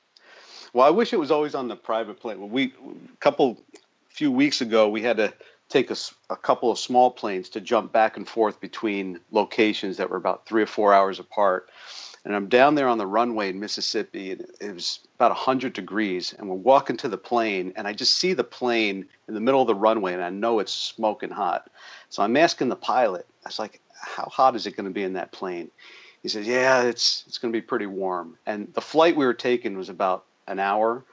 [0.74, 2.40] well, I wish it was always on the private plane.
[2.40, 2.74] Well, We
[3.14, 3.62] a couple
[4.12, 5.34] few weeks ago we had to
[5.70, 5.96] take a,
[6.30, 10.46] a couple of small planes to jump back and forth between locations that were about
[10.46, 11.70] three or four hours apart
[12.24, 16.34] and I'm down there on the runway in Mississippi, and it was about 100 degrees,
[16.38, 19.62] and we're walking to the plane, and I just see the plane in the middle
[19.62, 21.70] of the runway, and I know it's smoking hot.
[22.10, 25.04] So I'm asking the pilot, I was like, how hot is it going to be
[25.04, 25.72] in that plane?
[26.22, 28.38] He says, yeah, it's, it's going to be pretty warm.
[28.46, 31.04] And the flight we were taking was about an hour.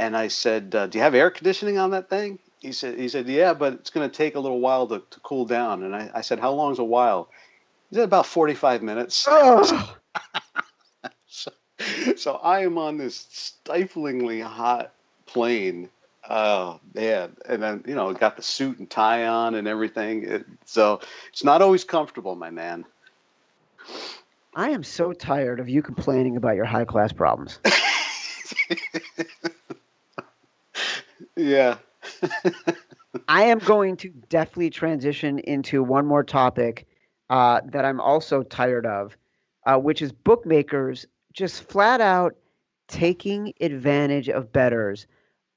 [0.00, 2.38] And I said, uh, do you have air conditioning on that thing?
[2.60, 5.20] He said, he said, yeah, but it's going to take a little while to, to
[5.20, 5.82] cool down.
[5.82, 7.28] And I, I said, how long is a while?
[7.90, 9.28] He said, about 45 minutes.
[9.32, 9.96] Oh.
[11.26, 11.50] so,
[12.16, 14.92] so I am on this stiflingly hot
[15.26, 15.90] plane.
[16.28, 17.36] Oh man!
[17.48, 20.24] And then you know, got the suit and tie on and everything.
[20.24, 22.84] It, so it's not always comfortable, my man.
[24.54, 27.58] I am so tired of you complaining about your high class problems.
[31.36, 31.78] yeah.
[33.28, 36.86] I am going to definitely transition into one more topic
[37.28, 39.16] uh, that I'm also tired of,
[39.66, 42.34] uh, which is bookmakers just flat out
[42.88, 45.06] taking advantage of bettors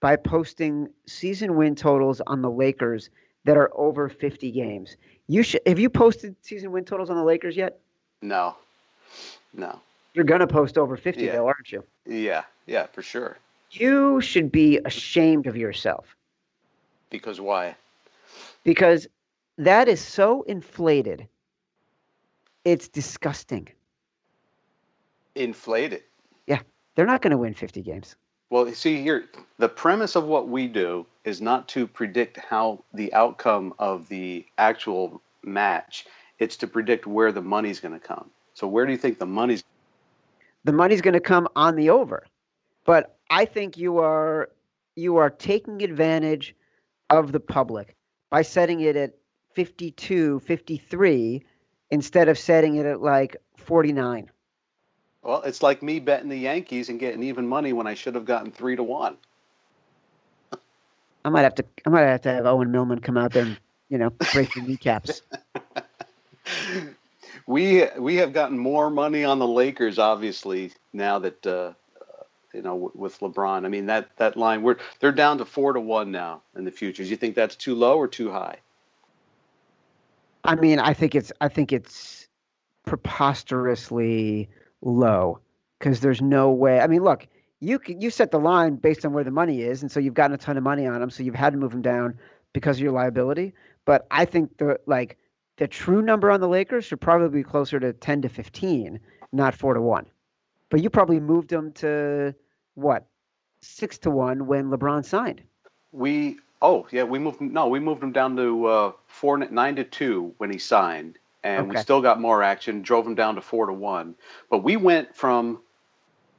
[0.01, 3.09] by posting season win totals on the Lakers
[3.45, 4.97] that are over 50 games.
[5.27, 7.79] You should have you posted season win totals on the Lakers yet?
[8.21, 8.55] No.
[9.53, 9.79] No.
[10.13, 11.33] You're gonna post over 50 Yeah.
[11.33, 11.83] though, aren't you?
[12.05, 12.43] Yeah.
[12.65, 13.37] Yeah, for sure.
[13.73, 16.15] You should be ashamed of yourself
[17.09, 17.75] Because why?
[18.63, 19.07] because
[19.57, 21.27] that is so inflated.
[22.65, 23.67] It's disgusting.
[25.35, 26.03] Inflated.
[26.47, 26.59] Yeah,
[26.95, 28.15] they're not going to win 50 games.
[28.49, 29.25] Well, see here,
[29.57, 34.45] the premise of what we do is not to predict how the outcome of the
[34.57, 36.05] actual match.
[36.39, 38.29] It's to predict where the money's going to come.
[38.53, 39.63] So where do you think the money's?
[40.63, 42.25] The money's going to come on the over.
[42.85, 44.49] But I think you are
[44.95, 46.55] you are taking advantage
[47.09, 47.95] of the public
[48.29, 49.15] by setting it at
[49.55, 51.43] 52, 53
[51.89, 54.29] instead of setting it at like 49.
[55.23, 58.25] Well, it's like me betting the Yankees and getting even money when I should have
[58.25, 59.17] gotten three to one.
[61.25, 63.57] I might have to I might have to have Owen Millman come out there and,
[63.89, 65.23] you know, break the kneecaps.
[67.45, 71.73] We we have gotten more money on the Lakers, obviously, now that uh,
[72.53, 73.65] you know with LeBron.
[73.65, 76.71] I mean that that line we're they're down to four to one now in the
[76.71, 77.09] futures.
[77.09, 78.57] You think that's too low or too high?
[80.43, 82.27] I mean, I think it's I think it's
[82.85, 84.49] preposterously
[84.81, 85.39] low
[85.79, 86.79] because there's no way.
[86.79, 87.27] I mean, look,
[87.59, 90.35] you you set the line based on where the money is, and so you've gotten
[90.35, 92.17] a ton of money on them, so you've had to move them down
[92.51, 93.53] because of your liability.
[93.85, 95.17] But I think the like
[95.57, 98.99] the true number on the Lakers should probably be closer to ten to fifteen,
[99.31, 100.05] not four to one.
[100.69, 102.35] But you probably moved them to
[102.75, 103.05] what
[103.61, 105.41] six to one when LeBron signed.
[105.91, 109.83] We oh yeah we moved no we moved him down to uh, four nine to
[109.83, 112.81] two when he signed, and we still got more action.
[112.81, 114.15] Drove him down to four to one,
[114.49, 115.59] but we went from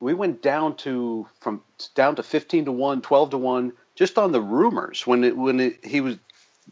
[0.01, 1.63] we went down to from
[1.95, 5.61] down to 15 to 1 12 to 1 just on the rumors when it when
[5.61, 6.19] it, he was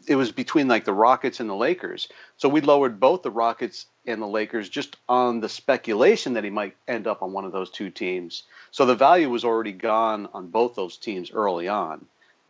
[0.07, 3.87] it was between like the rockets and the lakers so we lowered both the rockets
[4.05, 7.51] and the lakers just on the speculation that he might end up on one of
[7.51, 12.05] those two teams so the value was already gone on both those teams early on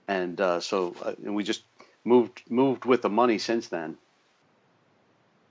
[0.08, 1.64] and uh, so uh, and we just
[2.06, 3.96] moved moved with the money since then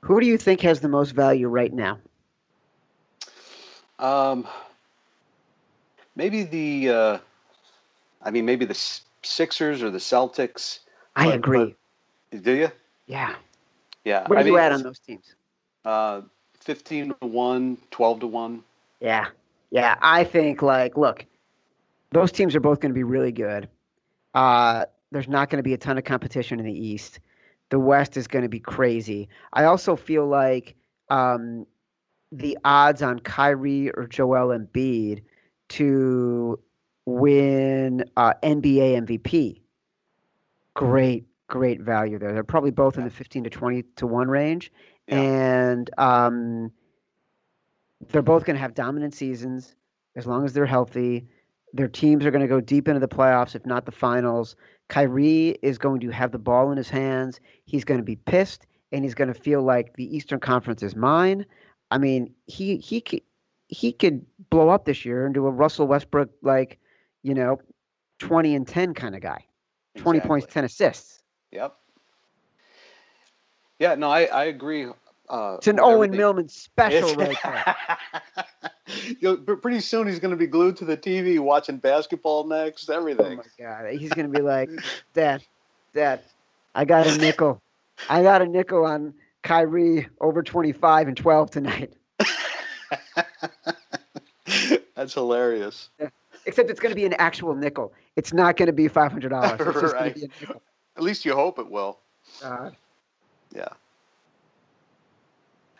[0.03, 1.99] Who do you think has the most value right now?
[3.99, 4.47] Um,
[6.17, 7.19] maybe the, uh,
[8.21, 8.75] I mean, maybe the
[9.23, 10.81] Sixers or the Celtics.
[11.15, 11.75] I But- agree.
[12.33, 12.71] Do you?
[13.07, 13.37] yeah.
[14.05, 14.27] Yeah.
[14.27, 15.35] Where I are you mean, at on those teams?
[15.85, 16.23] Uh,
[16.61, 18.64] 15 to 1, 12 to 1.
[19.01, 19.27] Yeah.
[19.71, 19.97] Yeah.
[20.01, 21.27] I think like look,
[22.11, 23.68] those teams are both going to be really good.
[24.35, 27.21] Uh there's not going to be a ton of competition in the East.
[27.71, 29.29] The West is going to be crazy.
[29.53, 30.77] I also feel like
[31.11, 31.66] um
[32.31, 35.23] the odds on Kyrie or Joel Embiid
[35.71, 36.59] to
[37.05, 39.61] win uh, NBA MVP.
[40.75, 42.33] Great, great value there.
[42.33, 44.73] They're probably both in the 15 to 20 to 1 range.
[45.09, 45.21] Yeah.
[45.21, 46.73] And um,
[48.11, 49.75] they're both going to have dominant seasons
[50.17, 51.27] as long as they're healthy.
[51.73, 54.57] Their teams are going to go deep into the playoffs, if not the finals.
[54.88, 57.41] Kyrie is going to have the ball in his hands.
[57.65, 60.95] He's going to be pissed, and he's going to feel like the Eastern Conference is
[60.95, 61.47] mine.
[61.91, 63.23] I mean, he he could
[63.69, 66.79] he could blow up this year into a Russell Westbrook like,
[67.23, 67.59] you know,
[68.19, 69.47] twenty and ten kind of guy.
[69.97, 71.23] Twenty points, ten assists.
[71.53, 71.75] Yep.
[73.83, 74.87] Yeah, no, I, I agree.
[75.29, 76.16] Uh, It's an Owen everything.
[76.18, 77.77] Millman special It's- right there.
[79.18, 82.88] You know, pretty soon he's going to be glued to the TV watching basketball next,
[82.90, 83.38] everything.
[83.38, 83.64] Oh everything.
[83.66, 84.71] my god, he's gonna be like,
[85.14, 85.42] Dad,
[85.95, 86.21] Dad,
[86.77, 87.61] I got a nickel.
[88.09, 91.92] I got a nickel on Kyrie over twenty five and twelve tonight.
[94.95, 95.88] That's hilarious.
[96.47, 97.92] Except it's gonna be an actual nickel.
[98.16, 99.59] It's not gonna be five hundred dollars.
[99.61, 100.14] It's just Right.
[100.14, 100.62] be a nickel.
[100.97, 101.99] At least you hope it will.
[102.40, 102.77] God,
[103.55, 103.69] Yeah.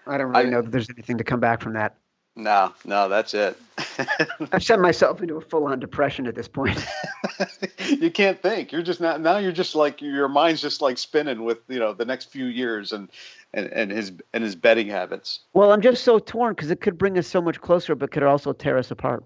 [0.07, 1.95] I don't really I- know that there's anything to come back from that.
[2.35, 3.59] No, no, that's it.
[4.53, 6.83] I've sent myself into a full on depression at this point.
[7.89, 8.73] you can't think.
[8.73, 9.37] You're just not now.
[9.37, 12.93] You're just like your mind's just like spinning with you know the next few years
[12.93, 13.11] and
[13.53, 15.41] and, and his and his betting habits.
[15.53, 18.23] well, I'm just so torn because it could bring us so much closer, but could
[18.23, 19.25] also tear us apart.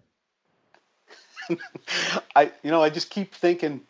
[2.34, 3.82] I you know I just keep thinking.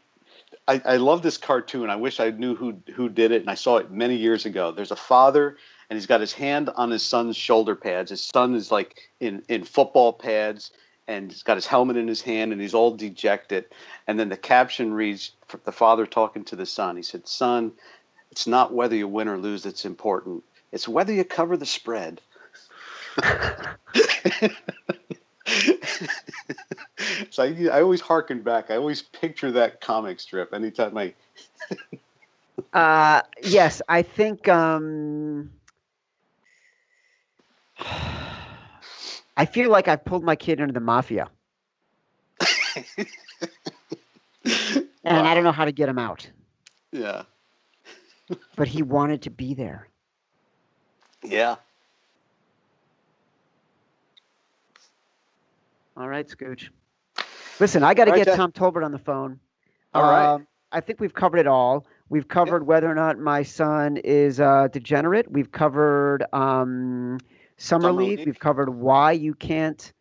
[0.69, 1.91] I, I love this cartoon.
[1.91, 4.73] I wish I knew who who did it, and I saw it many years ago.
[4.73, 5.57] There's a father,
[5.89, 8.11] and he's got his hand on his son's shoulder pads.
[8.11, 10.73] His son is like in in football pads,
[11.09, 13.67] and he's got his helmet in his hand and he's all dejected.
[14.07, 15.33] And then the caption reads
[15.65, 16.97] the father talking to the son.
[16.97, 17.73] He said, Son,
[18.31, 22.21] it's not whether you win or lose that's important, it's whether you cover the spread.
[27.31, 28.71] so I, I always harken back.
[28.71, 31.15] I always picture that comic strip anytime I.
[32.73, 34.49] uh, yes, I think.
[34.49, 35.51] Um,
[39.39, 41.29] I feel like I've pulled my kid into the mafia.
[44.47, 46.29] and I don't know how to get him out.
[46.91, 47.25] Yeah.
[48.57, 49.89] but he wanted to be there.
[51.23, 51.57] Yeah.
[55.97, 56.69] All right, Scooch.
[57.61, 58.37] Listen, I got to All right, get Jeff.
[58.37, 59.41] Tom Tolbert on the phone.
[59.95, 60.27] All right.
[60.35, 61.87] Um, I think we've covered it all.
[62.09, 65.31] We've covered whether or not my son is uh, degenerate.
[65.31, 67.19] We've covered um,
[67.57, 68.19] summer, Summer league.
[68.19, 68.27] league.
[68.27, 69.93] We've covered why you can't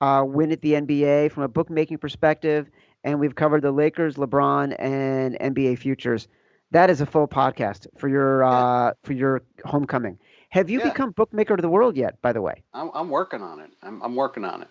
[0.00, 2.70] uh, win at the NBA from a bookmaking perspective,
[3.04, 6.28] and we've covered the Lakers, LeBron, and NBA futures.
[6.70, 10.18] That is a full podcast for your uh, for your homecoming.
[10.48, 10.88] Have you Yeah.
[10.88, 12.20] become bookmaker of the world yet?
[12.22, 13.70] By the way, I'm, I'm working on it.
[13.82, 14.68] I'm, I'm working on it.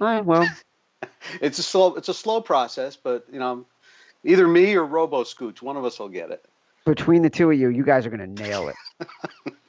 [0.00, 0.48] All right, well,
[1.40, 3.64] It's a slow it's a slow process, but you know,
[4.24, 6.44] either me or Robo Scooch, one of us will get it.
[6.86, 9.08] between the two of you, you guys are going to nail it.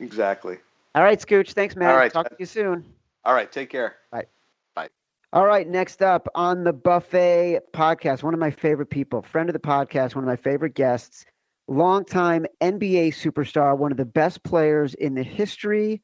[0.00, 0.56] Exactly.
[0.94, 1.52] All right, Scooch.
[1.52, 1.90] Thanks, man.
[1.90, 2.84] All right, Talk to you soon.
[3.24, 3.94] All right, take care.
[4.10, 4.26] Bye.
[4.74, 4.88] Bye.
[5.32, 9.52] All right, next up on the Buffet podcast, one of my favorite people, friend of
[9.52, 11.24] the podcast, one of my favorite guests,
[11.68, 16.02] longtime NBA superstar, one of the best players in the history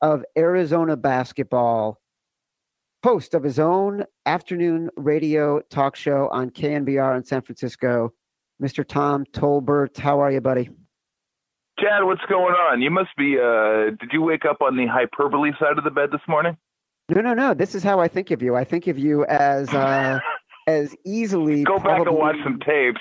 [0.00, 1.98] of Arizona basketball,
[3.02, 8.12] host of his own afternoon radio talk show on KNBR in San Francisco,
[8.62, 8.86] Mr.
[8.86, 9.98] Tom Tolbert.
[9.98, 10.70] How are you, buddy?
[11.80, 12.80] Chad, what's going on?
[12.80, 13.36] You must be.
[13.38, 16.56] Uh, did you wake up on the hyperbole side of the bed this morning?
[17.08, 17.54] No, no, no.
[17.54, 18.54] This is how I think of you.
[18.54, 20.20] I think of you as uh,
[20.66, 23.00] as easily Go back and watch some tapes.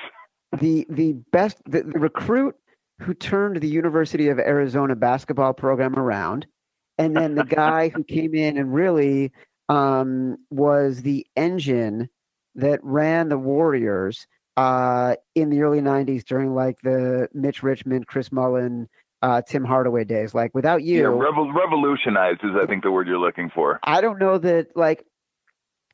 [0.58, 2.56] the the best the, the recruit
[3.02, 6.48] who turned the University of Arizona basketball program around,
[6.98, 9.32] and then the guy who came in and really
[9.72, 12.10] um, was the engine
[12.56, 18.32] that ran the Warriors uh, in the early '90s during like the Mitch Richmond, Chris
[18.32, 18.90] Mullin,
[19.22, 20.34] uh, Tim Hardaway days.
[20.34, 23.80] Like without you, Yeah, revo- revolutionized is I think the word you're looking for.
[23.84, 25.06] I don't know that like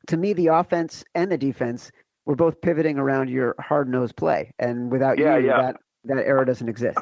[0.08, 1.92] to me the offense and the defense
[2.26, 4.52] were both pivoting around your hard nosed play.
[4.58, 5.62] And without Yeah, you yeah.
[5.62, 6.98] that that era doesn't exist.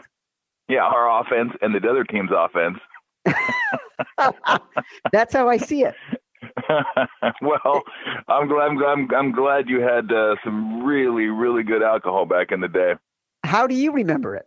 [0.68, 2.78] Yeah, our offense and the other team's offense.
[5.12, 5.94] That's how I see it.
[7.42, 7.82] well,
[8.28, 8.70] I'm glad.
[8.70, 12.68] I'm, I'm, I'm glad you had uh, some really, really good alcohol back in the
[12.68, 12.94] day.
[13.44, 14.46] How do you remember it?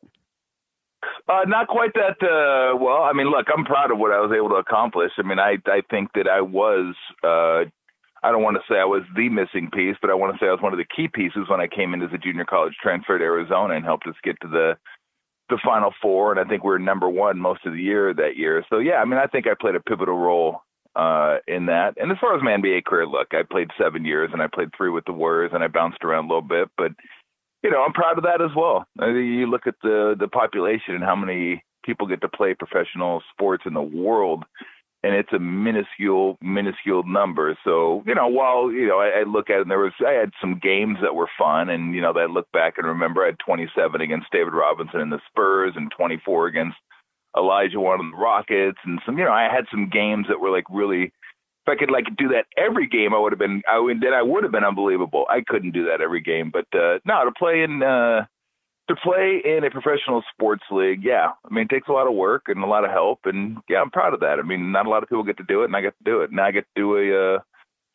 [1.27, 3.03] Uh, not quite that uh, well.
[3.03, 5.12] I mean, look, I'm proud of what I was able to accomplish.
[5.17, 6.95] I mean, I I think that I was.
[7.23, 7.69] Uh,
[8.21, 10.49] I don't want to say I was the missing piece, but I want to say
[10.49, 12.73] I was one of the key pieces when I came in as a junior college
[12.82, 14.77] transfer to Arizona and helped us get to the
[15.49, 16.32] the Final Four.
[16.32, 18.65] And I think we were number one most of the year that year.
[18.69, 20.63] So yeah, I mean, I think I played a pivotal role
[20.95, 21.95] uh, in that.
[21.97, 24.69] And as far as my NBA career, look, I played seven years and I played
[24.75, 26.91] three with the Warriors and I bounced around a little bit, but
[27.63, 28.86] you know, I'm proud of that as well.
[28.99, 32.54] I mean, you look at the the population and how many people get to play
[32.54, 34.45] professional sports in the world,
[35.04, 37.58] and it's a minuscule, minuscule number.
[37.63, 40.12] So, you know, while you know, I, I look at it, and there was I
[40.12, 43.23] had some games that were fun, and you know, that I look back and remember
[43.23, 46.78] I had 27 against David Robinson and the Spurs, and 24 against
[47.35, 50.65] Olajuwon and the Rockets, and some, you know, I had some games that were like
[50.69, 51.11] really
[51.65, 53.61] if I could like do that every game, I would have been.
[53.69, 55.25] I would then I would have been unbelievable.
[55.29, 58.25] I couldn't do that every game, but uh, no, to play in uh,
[58.89, 61.31] to play in a professional sports league, yeah.
[61.45, 63.81] I mean, it takes a lot of work and a lot of help, and yeah,
[63.81, 64.39] I'm proud of that.
[64.39, 66.03] I mean, not a lot of people get to do it, and I get to
[66.03, 66.31] do it.
[66.31, 67.39] Now I get to do a uh,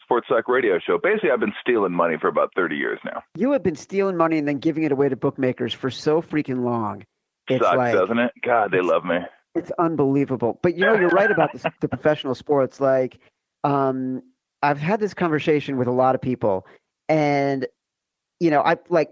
[0.02, 0.98] sports talk radio show.
[1.02, 3.22] Basically, I've been stealing money for about 30 years now.
[3.34, 6.62] You have been stealing money and then giving it away to bookmakers for so freaking
[6.62, 7.04] long.
[7.48, 8.32] It's Sucks, like doesn't it?
[8.42, 9.18] God, they love me.
[9.54, 10.58] It's unbelievable.
[10.62, 12.80] But you know, you're right about the, the professional sports.
[12.80, 13.18] Like,
[13.62, 14.22] um,
[14.62, 16.66] I've had this conversation with a lot of people,
[17.08, 17.66] and
[18.40, 19.10] you know, I like,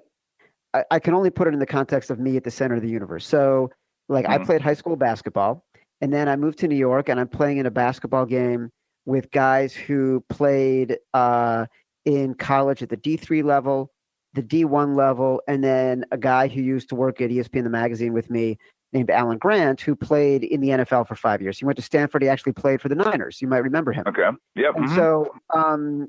[0.74, 2.82] I, I can only put it in the context of me at the center of
[2.82, 3.26] the universe.
[3.26, 3.70] So,
[4.08, 4.46] like, I Mhm.
[4.46, 5.64] played high school basketball,
[6.00, 8.70] and then I moved to New York, and I'm playing in a basketball game
[9.04, 11.66] with guys who played uh,
[12.04, 13.92] in college at the D3 level,
[14.34, 18.12] the D1 level, and then a guy who used to work at ESPN the magazine
[18.12, 18.58] with me
[18.92, 21.58] named Alan Grant, who played in the NFL for five years.
[21.58, 22.22] He went to Stanford.
[22.22, 23.40] He actually played for the Niners.
[23.40, 24.04] You might remember him.
[24.06, 24.28] Okay.
[24.54, 24.76] Yep.
[24.76, 24.94] And mhm.
[24.94, 26.08] so um,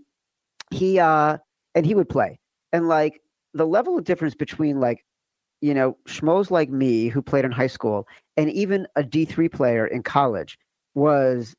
[0.72, 1.38] he uh,
[1.76, 2.40] and he would play,
[2.72, 3.22] and like
[3.54, 5.06] the level of difference between like
[5.62, 8.08] you know schmoes like me who played in high school
[8.38, 10.58] and even a D three player in college
[10.94, 11.56] was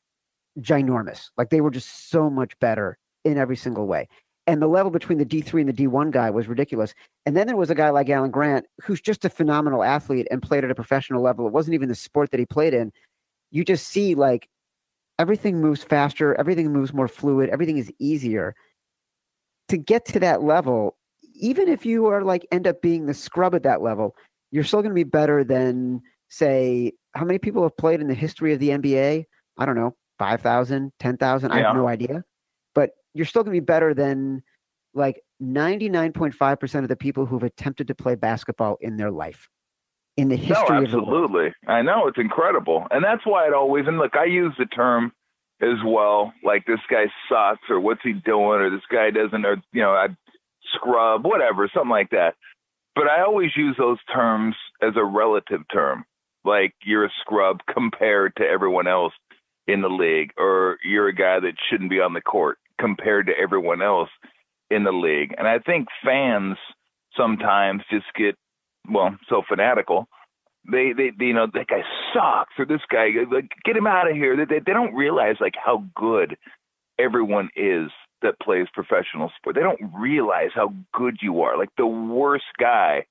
[0.61, 1.31] ginormous.
[1.37, 4.09] Like they were just so much better in every single way.
[4.47, 6.95] And the level between the D3 and the D1 guy was ridiculous.
[7.25, 10.43] And then there was a guy like Alan Grant, who's just a phenomenal athlete and
[10.43, 11.47] played at a professional level.
[11.47, 12.93] It wasn't even the sport that he played in.
[13.51, 14.49] You just see like
[15.19, 18.55] everything moves faster, everything moves more fluid, everything is easier.
[19.69, 20.99] To get to that level,
[21.35, 24.15] even if you are like end up being the scrub at that level,
[24.51, 28.15] you're still going to be better than say how many people have played in the
[28.15, 29.25] history of the NBA?
[29.57, 32.25] I don't know, 5,000, 10,000, I have no idea.
[32.75, 34.43] But you're still going to be better than
[34.95, 39.49] like 99.5% of the people who've attempted to play basketball in their life
[40.17, 41.53] in the history of no, absolutely.
[41.67, 43.87] I know it's incredible, and that's why it always.
[43.87, 45.13] And look, I use the term
[45.61, 49.57] as well, like this guy sucks, or what's he doing, or this guy doesn't, or
[49.73, 50.09] you know, I
[50.75, 52.35] scrub, whatever, something like that.
[52.95, 56.05] But I always use those terms as a relative term,
[56.45, 59.15] like you're a scrub compared to everyone else
[59.67, 63.33] in the league, or you're a guy that shouldn't be on the court compared to
[63.41, 64.11] everyone else
[64.71, 65.35] in the league.
[65.39, 66.57] And I think fans
[67.17, 68.37] sometimes just get
[68.89, 70.09] well so fanatical.
[70.71, 71.83] They, they, they you know that guy
[72.15, 74.37] sucks or this guy like get him out of here.
[74.37, 76.37] They, they they don't realize like how good
[76.99, 77.91] everyone is
[78.23, 79.57] that plays professional sport.
[79.57, 81.59] They don't realize how good you are.
[81.59, 83.05] Like the worst guy,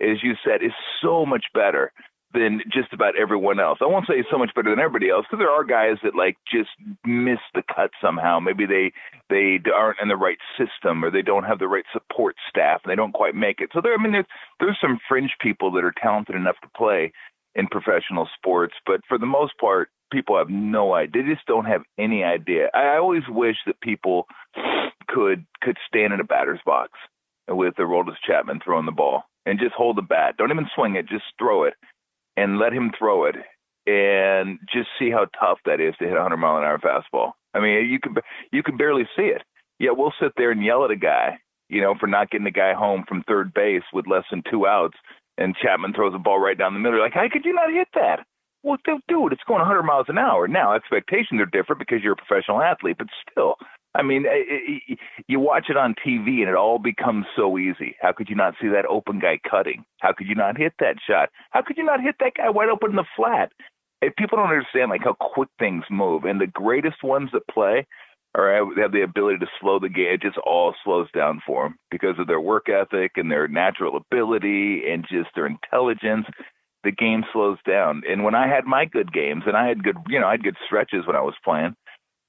[0.00, 1.92] as you said, is so much better
[2.32, 3.78] than just about everyone else.
[3.80, 6.36] I won't say so much better than everybody else because there are guys that like
[6.50, 6.70] just
[7.04, 8.40] miss the cut somehow.
[8.40, 8.92] Maybe they
[9.30, 12.90] they aren't in the right system or they don't have the right support staff and
[12.90, 13.70] they don't quite make it.
[13.72, 14.26] So there, I mean, there's
[14.60, 17.12] there's some fringe people that are talented enough to play
[17.54, 21.22] in professional sports, but for the most part, people have no idea.
[21.22, 22.68] They just don't have any idea.
[22.74, 24.26] I always wish that people
[25.08, 26.92] could could stand in a batter's box
[27.48, 30.36] with Aroldis Chapman throwing the ball and just hold the bat.
[30.36, 31.74] Don't even swing it, just throw it
[32.36, 33.36] and let him throw it
[33.86, 37.32] and just see how tough that is to hit a 100 mile an hour fastball.
[37.54, 38.14] I mean, you can
[38.52, 39.42] you can barely see it.
[39.78, 42.50] Yeah, we'll sit there and yell at a guy, you know, for not getting the
[42.50, 44.96] guy home from third base with less than two outs,
[45.38, 46.98] and Chapman throws a ball right down the middle.
[46.98, 48.20] You're like, how could you not hit that?
[48.62, 50.48] Well, dude, it's going 100 miles an hour.
[50.48, 53.54] Now expectations are different because you're a professional athlete, but still,
[53.96, 57.96] I mean, it, it, you watch it on TV and it all becomes so easy.
[58.00, 59.84] How could you not see that open guy cutting?
[60.00, 61.30] How could you not hit that shot?
[61.50, 63.52] How could you not hit that guy wide open in the flat?
[64.02, 67.86] If people don't understand like how quick things move, and the greatest ones that play
[68.34, 71.78] or have the ability to slow the game, it just all slows down for them
[71.90, 76.26] because of their work ethic and their natural ability and just their intelligence.
[76.84, 78.02] The game slows down.
[78.06, 80.44] And when I had my good games, and I had good, you know, I had
[80.44, 81.74] good stretches when I was playing,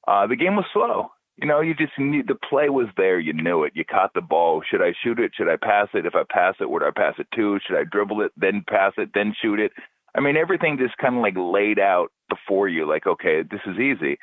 [0.08, 3.20] uh, the game was slow you know, you just need the play was there.
[3.20, 3.74] You knew it.
[3.76, 4.64] You caught the ball.
[4.70, 5.32] Should I shoot it?
[5.36, 6.06] Should I pass it?
[6.06, 7.60] If I pass it, would I pass it to?
[7.66, 9.72] Should I dribble it, then pass it, then shoot it?
[10.16, 12.88] I mean, everything just kind of like laid out before you.
[12.88, 14.18] Like, okay, this is easy.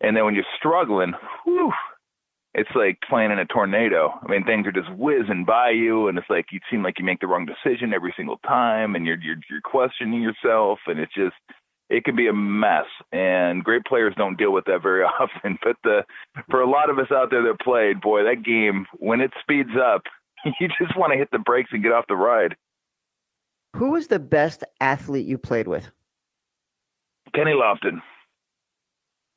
[0.00, 1.12] And then when you're struggling,
[1.44, 1.72] whew,
[2.54, 4.12] it's like playing in a tornado.
[4.22, 7.04] I mean, things are just whizzing by you, and it's like you seem like you
[7.04, 11.14] make the wrong decision every single time, and you're you're, you're questioning yourself, and it's
[11.14, 11.36] just
[11.88, 15.58] it can be a mess and great players don't deal with that very often.
[15.62, 16.04] But the
[16.50, 19.70] for a lot of us out there that played boy that game when it speeds
[19.80, 20.02] up
[20.60, 22.56] you just want to hit the brakes and get off the ride.
[23.76, 25.90] Who was the best athlete you played with?
[27.34, 28.00] Kenny lofton.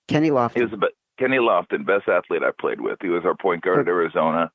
[0.07, 0.55] Kenny lofton.
[0.55, 0.89] He was the
[1.19, 2.97] kenny lofton best athlete i played with.
[3.01, 4.49] He was our point guard at arizona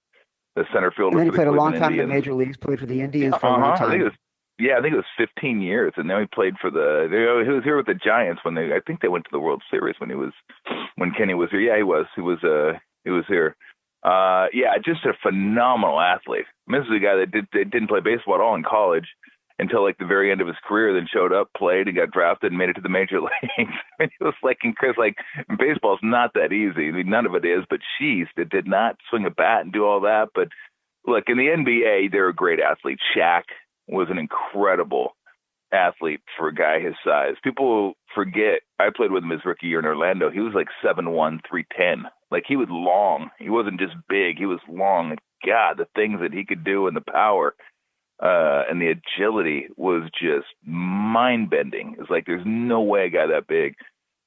[0.56, 2.02] the center fielder and then he played a long time Indians.
[2.02, 3.56] in the major leagues played for the indians for uh-huh.
[3.56, 4.12] a long time I think it was
[4.58, 7.08] yeah, I think it was 15 years, and then he played for the.
[7.10, 8.72] He was here with the Giants when they.
[8.72, 10.32] I think they went to the World Series when he was,
[10.96, 11.60] when Kenny was here.
[11.60, 12.06] Yeah, he was.
[12.14, 12.38] He was.
[12.44, 13.56] Uh, he was here.
[14.04, 16.44] Uh, yeah, just a phenomenal athlete.
[16.68, 19.06] This is a guy that did that didn't play baseball at all in college
[19.58, 20.94] until like the very end of his career.
[20.94, 23.32] Then showed up, played, and got drafted, and made it to the major leagues.
[23.58, 23.64] I
[23.98, 25.16] mean, it was like, Chris, like
[25.58, 26.88] baseball's not that easy.
[26.88, 27.64] I mean, none of it is.
[27.68, 30.28] But she's that did not swing a bat and do all that.
[30.32, 30.48] But
[31.06, 32.98] look, in the NBA, they're a great athlete.
[33.16, 33.44] Shaq
[33.88, 35.16] was an incredible
[35.72, 37.34] athlete for a guy his size.
[37.42, 40.30] People forget I played with him his rookie year in Orlando.
[40.30, 42.04] He was like seven one, three ten.
[42.30, 43.30] Like he was long.
[43.38, 44.38] He wasn't just big.
[44.38, 45.16] He was long.
[45.46, 47.54] God, the things that he could do and the power
[48.22, 51.96] uh, and the agility was just mind bending.
[51.98, 53.74] It's like there's no way a guy that big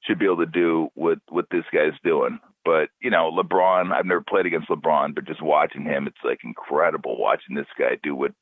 [0.02, 2.38] should be able to do what what this guy's doing.
[2.64, 3.92] But you know, LeBron.
[3.92, 7.98] I've never played against LeBron, but just watching him, it's like incredible watching this guy
[8.02, 8.32] do what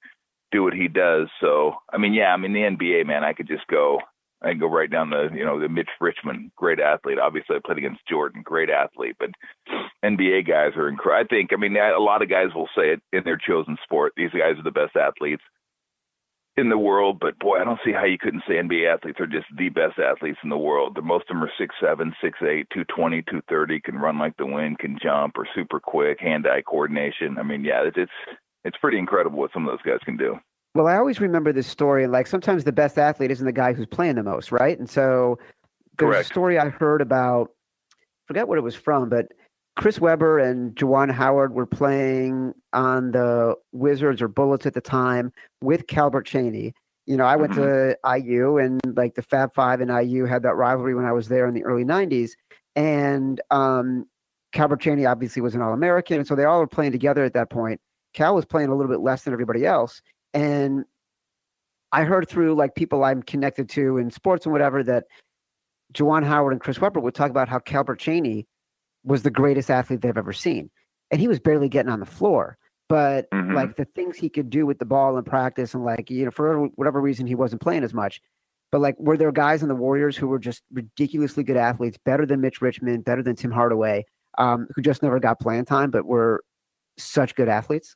[0.53, 1.29] do what he does.
[1.41, 4.01] So I mean, yeah, I mean the NBA man, I could just go.
[4.43, 7.19] I go right down the you know the Mitch Richmond, great athlete.
[7.19, 9.17] Obviously, I played against Jordan, great athlete.
[9.19, 9.31] But
[10.05, 11.25] NBA guys are incredible.
[11.25, 11.51] I think.
[11.53, 14.13] I mean, a lot of guys will say it in their chosen sport.
[14.17, 15.43] These guys are the best athletes
[16.57, 19.27] in the world, but boy, I don't see how you couldn't say NBA athletes are
[19.27, 20.95] just the best athletes in the world.
[20.95, 24.19] The most of them are six seven, six eight, two twenty, two thirty, can run
[24.19, 27.37] like the wind, can jump, or super quick, hand eye coordination.
[27.39, 30.39] I mean, yeah, it's it's it's pretty incredible what some of those guys can do.
[30.75, 32.07] Well, I always remember this story.
[32.07, 34.79] Like sometimes the best athlete isn't the guy who's playing the most, right?
[34.79, 35.39] And so
[35.99, 36.31] there's Correct.
[36.31, 37.51] a story I heard about.
[38.27, 39.29] Forget what it was from, but
[39.77, 45.33] Chris Webber and Juwan Howard were playing on the Wizards or Bullets at the time
[45.63, 46.73] with Calbert Cheaney.
[47.07, 50.57] You know, I went to IU and like the Fab Five and IU had that
[50.57, 52.33] rivalry when I was there in the early '90s,
[52.75, 54.07] and um,
[54.53, 57.35] Calbert Cheaney obviously was an All American, and so they all were playing together at
[57.35, 57.81] that point.
[58.17, 60.03] Cal was playing a little bit less than everybody else,
[60.35, 60.85] and
[61.93, 65.05] I heard through like people I'm connected to in sports and whatever that
[65.95, 68.47] Juwan Howard and Chris Webber would talk about how Calbert Cheaney
[69.05, 70.69] was the greatest athlete they've ever seen.
[71.13, 72.59] And he was barely getting on the floor.
[72.89, 73.55] But Mhm.
[73.55, 76.31] like the things he could do with the ball in practice and like, you know,
[76.33, 78.21] for whatever reason he wasn't playing as much.
[78.73, 82.27] But like were there guys in the Warriors who were just ridiculously good athletes, better
[82.27, 84.05] than Mitch Richmond, better than Tim Hardaway,
[84.39, 86.43] um, who just never got playing time, but were
[86.99, 87.95] such good athletes?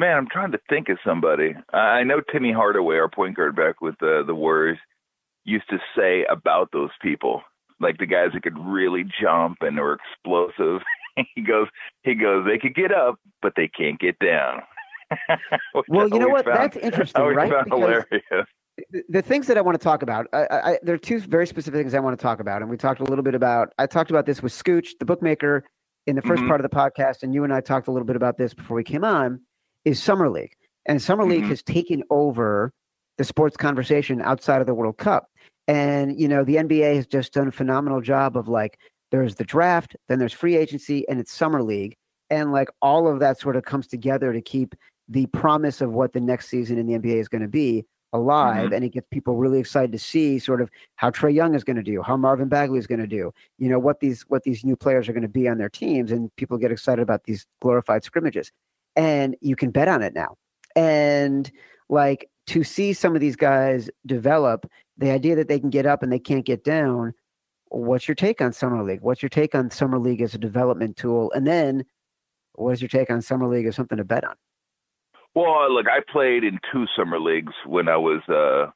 [0.00, 1.54] Man, I'm trying to think of somebody.
[1.74, 4.78] I know Timmy Hardaway, our point guard back with the the Warriors,
[5.44, 7.42] used to say about those people,
[7.80, 10.80] like the guys that could really jump and were explosive.
[11.34, 11.66] he goes,
[12.02, 14.62] he goes, they could get up, but they can't get down.
[15.88, 16.44] Well, you know what?
[16.46, 17.50] found- That's interesting, right?
[17.50, 18.46] found Because- hilarious.
[19.10, 21.78] the- things that I want to talk about, I, I, there are two very specific
[21.80, 23.72] things I want to talk about, and we talked a little bit about.
[23.78, 25.64] I talked about this with Scooch, the bookmaker,
[26.06, 26.48] in the 1st Mhm.
[26.48, 28.76] part of the podcast, and you and I talked a little bit about this before
[28.76, 29.40] we came on.
[29.84, 30.54] Is Summer League,
[30.86, 31.48] and Summer League Mhm.
[31.48, 32.72] has taken over
[33.18, 35.28] the sports conversation outside of the World Cup,
[35.68, 38.78] and you know the NBA has just done a phenomenal job of like
[39.10, 41.96] there's the draft, then there's free agency, and it's Summer League,
[42.28, 44.74] and like all of that sort of comes together to keep
[45.08, 48.72] the promise of what the next season in the NBA is going to be alive
[48.72, 51.76] and it gets people really excited to see sort of how Trae Young is going
[51.76, 54.64] to do, how Marvin Bagley is going to do, you know, what these what these
[54.64, 57.46] new players are going to be on their teams and people get excited about these
[57.60, 58.52] glorified scrimmages.
[58.96, 60.36] And you can bet on it now.
[60.76, 61.50] And
[61.88, 64.66] like to see some of these guys develop,
[64.98, 67.14] the idea that they can get up and they can't get down,
[67.68, 69.00] what's your take on Summer League?
[69.00, 71.32] What's your take on Summer League as a development tool?
[71.32, 71.84] And then
[72.54, 74.34] what is your take on Summer League as something to bet on?
[75.34, 78.72] Well, look, I played in two summer leagues when I was uh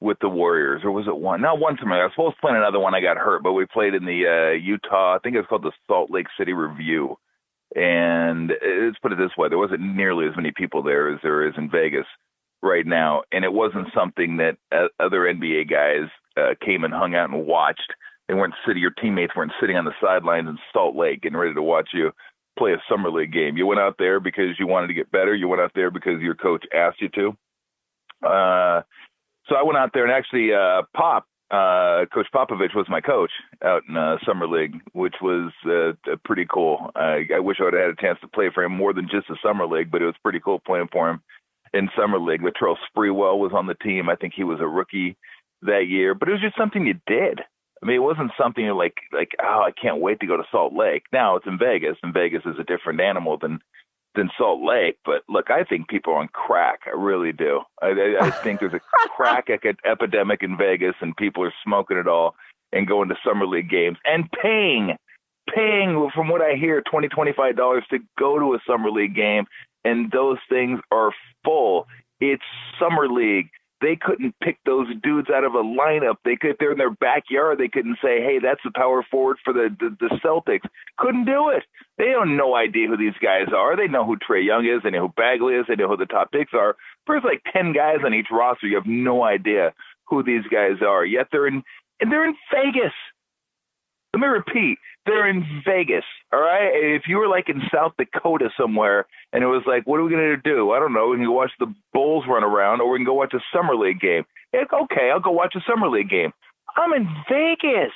[0.00, 1.40] with the Warriors, or was it one?
[1.40, 1.94] Not one summer.
[1.96, 2.02] league.
[2.02, 2.94] I was supposed to play another one.
[2.94, 5.16] I got hurt, but we played in the uh Utah.
[5.16, 7.16] I think it was called the Salt Lake City Revue.
[7.74, 11.20] And uh, let's put it this way: there wasn't nearly as many people there as
[11.22, 12.06] there is in Vegas
[12.62, 17.14] right now, and it wasn't something that uh, other NBA guys uh, came and hung
[17.14, 17.92] out and watched.
[18.26, 18.82] They weren't sitting.
[18.82, 22.12] Your teammates weren't sitting on the sidelines in Salt Lake and ready to watch you
[22.58, 23.56] play a summer league game.
[23.56, 25.34] You went out there because you wanted to get better.
[25.34, 27.28] You went out there because your coach asked you to.
[28.26, 28.82] Uh,
[29.48, 33.30] so I went out there and actually, uh, Pop, uh, Coach Popovich was my coach
[33.64, 35.92] out in uh, summer league, which was uh,
[36.24, 36.90] pretty cool.
[36.94, 39.08] I, I wish I would have had a chance to play for him more than
[39.10, 41.22] just the summer league, but it was pretty cool playing for him
[41.72, 42.42] in summer league.
[42.42, 44.08] Latrell Sprewell was on the team.
[44.08, 45.16] I think he was a rookie
[45.62, 47.40] that year, but it was just something you did.
[47.82, 50.42] I mean, it wasn't something you're like like oh, I can't wait to go to
[50.50, 51.04] Salt Lake.
[51.12, 53.60] Now it's in Vegas, and Vegas is a different animal than
[54.14, 54.98] than Salt Lake.
[55.04, 56.80] But look, I think people are on crack.
[56.86, 57.60] I really do.
[57.82, 58.80] I, I, I think there's a
[59.16, 59.48] crack
[59.84, 62.34] epidemic in Vegas, and people are smoking it all
[62.72, 64.96] and going to summer league games and paying
[65.54, 69.14] paying from what I hear twenty twenty five dollars to go to a summer league
[69.14, 69.46] game,
[69.84, 71.12] and those things are
[71.44, 71.86] full.
[72.20, 72.42] It's
[72.78, 73.48] summer league
[73.80, 76.16] they couldn't pick those dudes out of a lineup.
[76.24, 79.52] They could, they're in their backyard, they couldn't say, "Hey, that's the power forward for
[79.52, 80.68] the, the the Celtics."
[80.98, 81.64] Couldn't do it.
[81.96, 83.76] They have no idea who these guys are.
[83.76, 84.82] They know who Trae Young is.
[84.82, 85.66] They know who Bagley is.
[85.68, 86.76] They know who the top picks are.
[87.06, 88.66] There's like ten guys on each roster.
[88.66, 89.72] You have no idea
[90.06, 91.04] who these guys are.
[91.04, 91.62] Yet they're in
[92.00, 92.94] and they're in Vegas.
[94.14, 94.78] Let me repeat.
[95.08, 96.04] They're in Vegas.
[96.32, 96.70] All right.
[96.74, 100.10] If you were like in South Dakota somewhere and it was like, what are we
[100.10, 100.72] going to do?
[100.72, 101.08] I don't know.
[101.08, 103.74] We can go watch the Bulls run around or we can go watch a Summer
[103.74, 104.24] League game.
[104.52, 105.10] It's okay.
[105.10, 106.32] I'll go watch a Summer League game.
[106.76, 107.92] I'm in Vegas.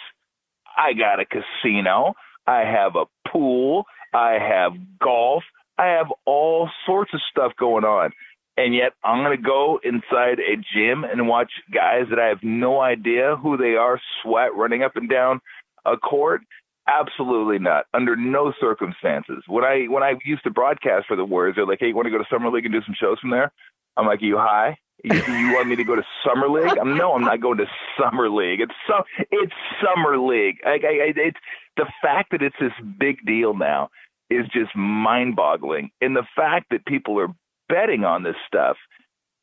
[0.76, 2.14] I got a casino.
[2.46, 3.84] I have a pool.
[4.14, 5.44] I have golf.
[5.78, 8.12] I have all sorts of stuff going on.
[8.56, 12.42] And yet I'm going to go inside a gym and watch guys that I have
[12.42, 15.40] no idea who they are sweat running up and down
[15.84, 16.42] a court.
[16.88, 17.86] Absolutely not.
[17.94, 19.44] Under no circumstances.
[19.46, 22.06] When I when I used to broadcast for the Warriors, they're like, "Hey, you want
[22.06, 23.52] to go to summer league and do some shows from there?"
[23.96, 24.76] I'm like, "Are you high?
[25.04, 27.66] You, you want me to go to summer league?" I'm no, I'm not going to
[28.00, 28.60] summer league.
[28.60, 30.56] It's so it's summer league.
[30.64, 31.38] I, I, it's
[31.76, 33.90] the fact that it's this big deal now
[34.28, 37.28] is just mind-boggling, and the fact that people are
[37.68, 38.76] betting on this stuff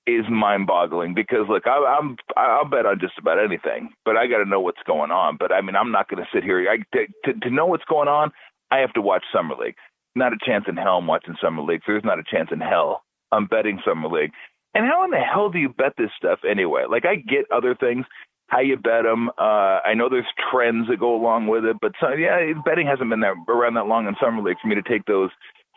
[0.08, 4.40] is mind-boggling because look, I, I'm I'll bet on just about anything, but I got
[4.40, 5.38] to know what's going on.
[5.40, 6.68] But I mean, I'm not going to sit here.
[6.70, 8.32] I, to, to to know what's going on,
[8.72, 9.76] I have to watch summer league.
[10.16, 11.82] Not a chance in hell I'm watching summer league.
[11.86, 14.32] There's not a chance in hell I'm betting summer league.
[14.74, 16.86] And how in the hell do you bet this stuff anyway?
[16.90, 18.06] Like I get other things,
[18.48, 19.30] how you bet them.
[19.38, 23.10] Uh, I know there's trends that go along with it, but so, yeah, betting hasn't
[23.10, 25.30] been that around that long in summer league for me to take those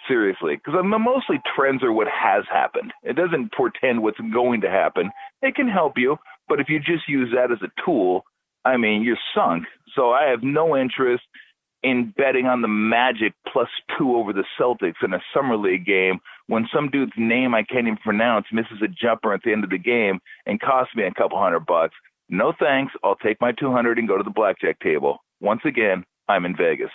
[0.09, 2.93] seriously because mostly trends are what has happened.
[3.03, 5.11] It doesn't portend what's going to happen.
[5.43, 6.17] It can help you,
[6.49, 8.25] but if you just use that as a tool,
[8.65, 9.65] I mean, you're sunk.
[9.95, 11.25] So I have no interest
[11.83, 16.21] in betting on the Magic plus two over the Celtics in a summer league game
[16.47, 19.71] when some dude's name I can't even pronounce misses a jumper at the end of
[19.71, 21.95] the game and costs me a couple hundred bucks.
[22.29, 22.93] No thanks.
[23.03, 25.19] I'll take my 200 and go to the blackjack table.
[25.41, 26.91] Once again, I'm in Vegas.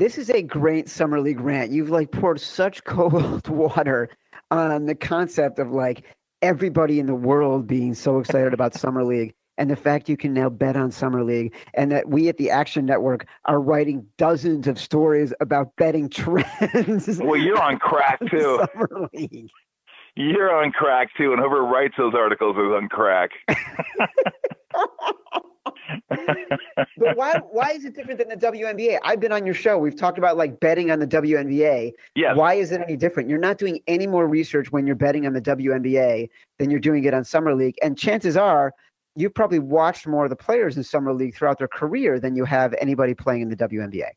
[0.00, 1.72] This is a great summer league rant.
[1.72, 4.08] You've like poured such cold water
[4.50, 6.04] on the concept of like
[6.40, 10.32] everybody in the world being so excited about summer league and the fact you can
[10.32, 14.66] now bet on summer league and that we at the action network are writing dozens
[14.66, 19.50] of stories about betting trends well you're on crack too summer league.
[20.16, 23.32] you're on crack too and whoever writes those articles is on crack
[26.08, 28.98] but why why is it different than the WNBA?
[29.02, 29.78] I've been on your show.
[29.78, 31.92] We've talked about like betting on the WNBA.
[32.14, 32.36] Yes.
[32.36, 33.28] Why is it any different?
[33.28, 36.28] You're not doing any more research when you're betting on the WNBA
[36.58, 37.76] than you're doing it on Summer League.
[37.82, 38.72] And chances are
[39.16, 42.44] you've probably watched more of the players in Summer League throughout their career than you
[42.44, 44.10] have anybody playing in the WNBA.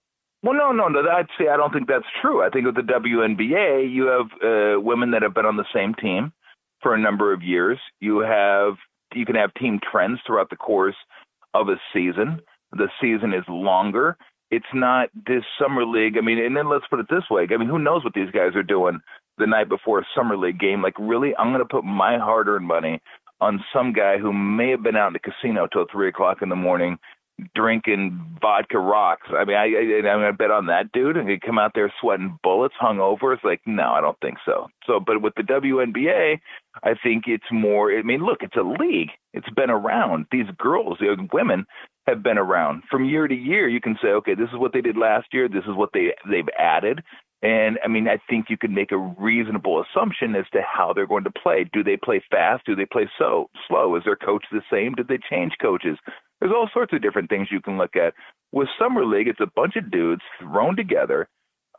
[0.44, 1.10] Well, no, no, no.
[1.10, 2.44] I'd say I don't think that's true.
[2.44, 5.94] I think with the WNBA, you have uh, women that have been on the same
[5.96, 6.34] team
[6.82, 7.80] for a number of years.
[8.02, 8.74] You have
[9.16, 10.96] you can have team trends throughout the course
[11.54, 12.42] of a season.
[12.72, 14.18] The season is longer.
[14.52, 16.18] It's not this summer league.
[16.18, 17.48] I mean, and then let's put it this way.
[17.50, 19.00] I mean, who knows what these guys are doing
[19.38, 20.82] the night before a summer league game?
[20.82, 23.02] Like, really, I'm going to put my hard-earned money
[23.42, 26.50] on some guy who may have been out in the casino till three o'clock in
[26.50, 26.98] the morning
[27.56, 29.28] drinking vodka rocks.
[29.30, 31.92] I mean, I, I I'm gonna bet on that dude, and he come out there
[32.00, 33.34] sweating bullets, hungover.
[33.34, 34.68] It's like, no, I don't think so.
[34.86, 36.40] So, but with the WNBA,
[36.84, 37.92] I think it's more.
[37.92, 39.10] I mean, look, it's a league.
[39.34, 40.28] It's been around.
[40.32, 41.66] These girls, the women,
[42.08, 43.68] have been around from year to year.
[43.68, 45.48] You can say, okay, this is what they did last year.
[45.48, 47.02] This is what they they've added.
[47.44, 51.06] And I mean, I think you can make a reasonable assumption as to how they're
[51.06, 51.70] going to play.
[51.74, 52.66] Do they play fast?
[52.66, 53.98] Do they play so slow?
[53.98, 54.94] Is their coach the same?
[54.94, 55.98] Did they change coaches?
[56.44, 58.14] There's all sorts of different things you can look at.
[58.52, 61.30] With summer league, it's a bunch of dudes thrown together.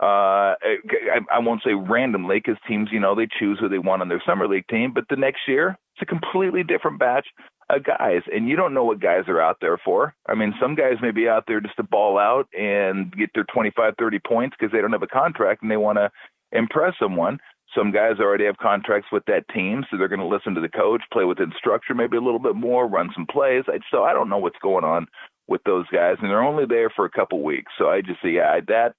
[0.00, 4.00] Uh, I, I won't say randomly because teams, you know, they choose who they want
[4.00, 4.92] on their summer league team.
[4.94, 7.26] But the next year, it's a completely different batch
[7.68, 10.14] of guys, and you don't know what guys are out there for.
[10.26, 13.44] I mean, some guys may be out there just to ball out and get their
[13.52, 16.10] 25, 30 points because they don't have a contract and they want to
[16.52, 17.38] impress someone.
[17.74, 20.68] Some guys already have contracts with that team, so they're going to listen to the
[20.68, 23.64] coach, play within structure maybe a little bit more, run some plays.
[23.66, 25.06] I, so I don't know what's going on
[25.48, 27.72] with those guys, and they're only there for a couple weeks.
[27.78, 28.94] So I just see yeah, that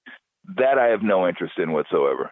[0.57, 2.31] that I have no interest in whatsoever.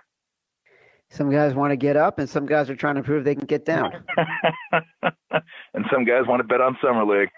[1.09, 3.45] Some guys want to get up, and some guys are trying to prove they can
[3.45, 3.91] get down.
[5.03, 7.29] and some guys want to bet on summer league.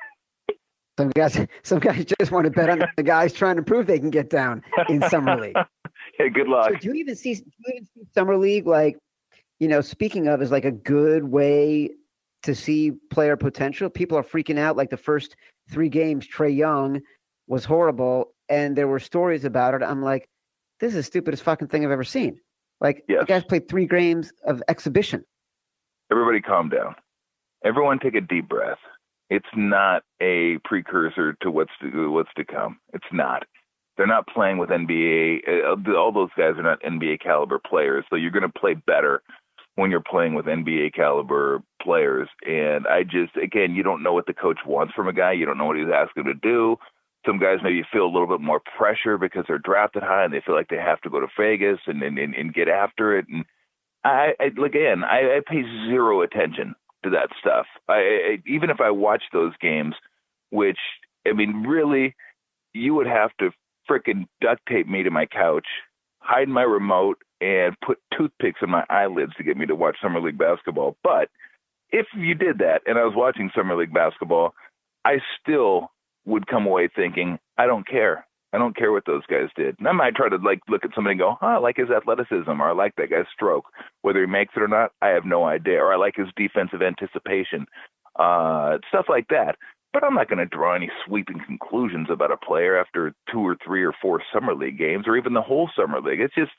[0.97, 3.99] Some guys, some guys just want to bet on the guys trying to prove they
[3.99, 5.57] can get down in summer league.
[6.19, 6.71] yeah, good luck.
[6.71, 8.97] So do you even see, do you even see summer league like,
[9.59, 11.89] you know, speaking of, is like a good way
[12.43, 13.89] to see player potential?
[13.89, 14.77] People are freaking out.
[14.77, 15.35] Like the first
[15.69, 17.01] three games, Trae Young
[17.47, 19.83] was horrible, and there were stories about it.
[19.83, 20.27] I'm like,
[20.79, 22.39] this is the stupidest fucking thing I've ever seen.
[22.81, 23.21] Like yes.
[23.21, 25.23] the guys played three games of exhibition.
[26.11, 26.95] Everybody calm down.
[27.63, 28.77] Everyone take a deep breath.
[29.29, 32.77] It's not a precursor to what's to, what's to come.
[32.93, 33.43] It's not.
[33.97, 35.47] They're not playing with NBA.
[35.47, 38.05] Uh, all those guys are not NBA caliber players.
[38.09, 39.21] So you're going to play better
[39.75, 42.29] when you're playing with NBA caliber players.
[42.45, 45.33] And I just, again, you don't know what the coach wants from a guy.
[45.33, 46.77] You don't know what he's asking to do.
[47.25, 50.41] Some guys maybe feel a little bit more pressure because they're drafted high and they
[50.45, 53.25] feel like they have to go to Vegas and and, and, and get after it.
[53.29, 53.45] And
[54.03, 57.65] I, I again, I, I pay zero attention to that stuff.
[57.89, 59.95] I, I even if I watch those games,
[60.51, 60.77] which
[61.27, 62.15] I mean, really,
[62.73, 63.49] you would have to
[63.89, 65.67] fricking duct tape me to my couch,
[66.19, 70.21] hide my remote, and put toothpicks in my eyelids to get me to watch summer
[70.21, 70.95] league basketball.
[71.03, 71.29] But
[71.91, 74.53] if you did that and I was watching summer league basketball,
[75.03, 75.91] I still
[76.25, 78.25] would come away thinking, I don't care.
[78.53, 79.75] I don't care what those guys did.
[79.79, 81.89] And I might try to like look at somebody and go, oh, I like his
[81.89, 83.65] athleticism, or I like that guy's stroke.
[84.01, 85.79] Whether he makes it or not, I have no idea.
[85.79, 87.67] Or I like his defensive anticipation,
[88.17, 89.57] uh, stuff like that.
[89.95, 93.55] But I'm not going to draw any sweeping conclusions about a player after two or
[93.65, 96.19] three or four summer league games, or even the whole summer league.
[96.19, 96.51] It's just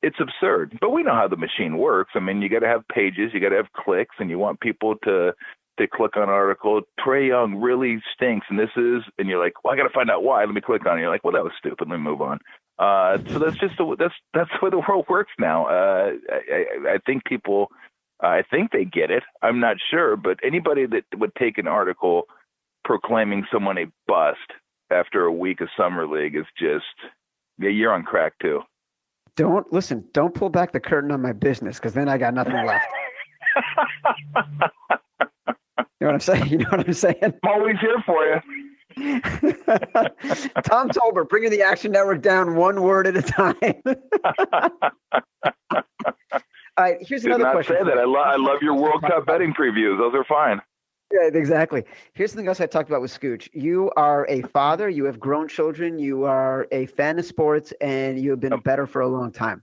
[0.00, 0.78] it's absurd.
[0.80, 2.12] But we know how the machine works.
[2.14, 4.60] I mean, you got to have pages, you got to have clicks, and you want
[4.60, 5.32] people to
[5.80, 6.82] to click on an article.
[7.04, 10.08] Trae Young really stinks, and this is, and you're like, well, I got to find
[10.08, 10.44] out why.
[10.44, 11.00] Let me click on it.
[11.00, 11.88] You're like, well, that was stupid.
[11.88, 12.38] Let me move on.
[12.78, 15.66] Uh, so that's just the, that's that's the way the world works now.
[15.66, 17.72] Uh, I, I think people,
[18.20, 19.24] I think they get it.
[19.42, 22.28] I'm not sure, but anybody that would take an article
[22.88, 24.38] proclaiming someone a bust
[24.90, 26.86] after a week of summer league is just
[27.58, 28.62] yeah, you're on crack too.
[29.36, 30.04] Don't listen.
[30.12, 32.86] Don't pull back the curtain on my business because then I got nothing left.
[34.26, 35.52] you
[36.00, 36.46] know what I'm saying?
[36.48, 37.18] You know what I'm saying?
[37.22, 38.40] I'm always here for you.
[40.64, 43.54] Tom Tolbert, bringing the Action Network down one word at a time.
[45.74, 47.76] All right, here's Did another not question.
[47.78, 47.98] say that.
[47.98, 49.98] I, lo- I love your World Cup betting previews.
[49.98, 50.62] Those are fine.
[51.12, 51.84] Yeah, exactly.
[52.12, 53.48] Here's something else I talked about with Scooch.
[53.54, 58.20] You are a father, you have grown children, you are a fan of sports, and
[58.20, 59.62] you have been a bettor for a long time.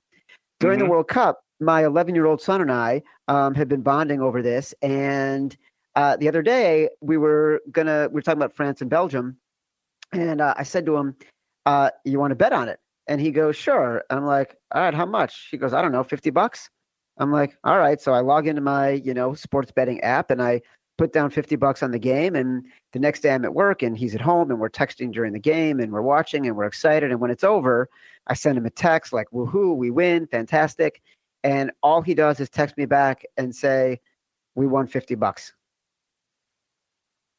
[0.60, 0.84] During Mhm.
[0.84, 4.42] the World Cup, my 11 year old son and I um, have been bonding over
[4.42, 4.74] this.
[4.82, 5.56] And
[5.96, 9.38] uh, the other day, we were gonna we were talking about France and Belgium,
[10.12, 11.16] and uh, I said to him,
[11.66, 14.94] uh, "You want to bet on it?" And he goes, "Sure." I'm like, "All right,
[14.94, 16.70] how much?" He goes, "I don't know, 50 bucks."
[17.18, 20.42] I'm like, "All right." So I log into my you know sports betting app and
[20.42, 20.62] I
[20.98, 23.98] put down 50 bucks on the game and the next day I'm at work and
[23.98, 27.12] he's at home and we're texting during the game and we're watching and we're excited.
[27.12, 27.90] And when it's over
[28.28, 31.02] I send him a text like woohoo we win fantastic.
[31.44, 34.00] And all he does is text me back and say
[34.56, 35.54] we won 50 bucks.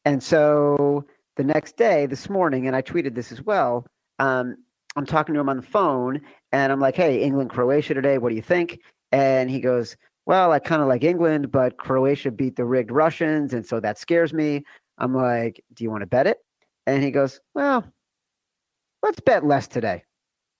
[0.04, 1.04] And so
[1.36, 3.86] the next day this morning and I tweeted this as well
[4.18, 4.57] um,
[4.96, 6.20] I'm talking to him on the phone
[6.52, 8.80] and I'm like hey England Croatia today what do you think?
[9.12, 9.96] And he goes
[10.27, 13.99] well, I kind of like England, but Croatia beat the rigged Russians, and so that
[13.99, 14.64] scares me.
[14.99, 16.39] I'm like, do you want to bet it?
[16.87, 17.85] And he goes, well,
[19.03, 20.03] let's bet less today.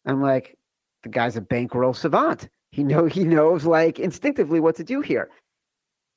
[0.07, 0.57] I'm like,
[1.03, 2.49] the guy's a bankroll savant.
[2.71, 5.31] He know he knows like instinctively what to do here.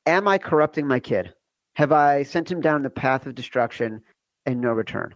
[0.06, 1.34] Am I corrupting my kid?
[1.76, 4.02] Have I sent him down the path of destruction
[4.46, 5.16] and no return?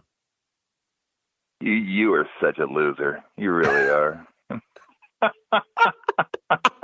[1.60, 3.22] You you are such a loser.
[3.36, 4.26] You really are.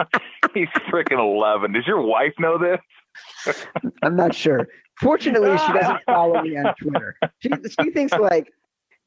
[0.54, 1.72] He's freaking eleven.
[1.72, 3.56] Does your wife know this?
[4.02, 4.66] I'm not sure.
[5.00, 7.16] Fortunately, she doesn't follow me on Twitter.
[7.40, 8.52] She, she thinks like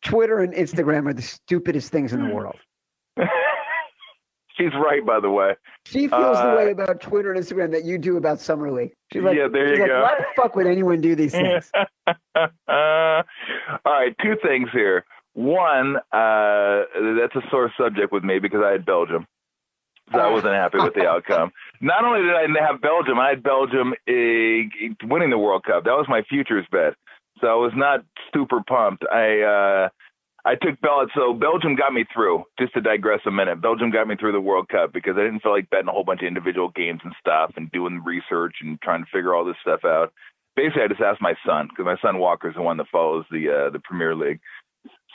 [0.04, 2.56] Twitter and Instagram are the stupidest things in the world.
[4.56, 5.56] She's right, by the way.
[5.86, 8.92] She feels the Uh, way about Twitter and Instagram that you do about Summer League.
[9.12, 10.02] She's like, Yeah, there you like, go.
[10.04, 11.72] Why the fuck would anyone do these things?
[11.76, 13.24] uh, all
[13.86, 15.06] right, two things here.
[15.34, 16.84] One, uh,
[17.18, 19.26] that's a sore subject with me because I had Belgium.
[20.12, 21.52] So I wasn't happy with the outcome.
[21.82, 25.86] Not only did I have Belgium, I had Belgium uh, winning the World Cup.
[25.86, 26.94] That was my futures bet.
[27.42, 29.06] So I was not super pumped.
[29.12, 29.90] I uh,
[30.46, 32.44] I took Bel so Belgium got me through.
[32.60, 35.40] Just to digress a minute, Belgium got me through the World Cup because I didn't
[35.40, 38.82] feel like betting a whole bunch of individual games and stuff and doing research and
[38.82, 40.12] trying to figure all this stuff out.
[40.56, 43.50] Basically, I just asked my son because my son Walker's the one that follows the
[43.50, 44.40] uh, the Premier League.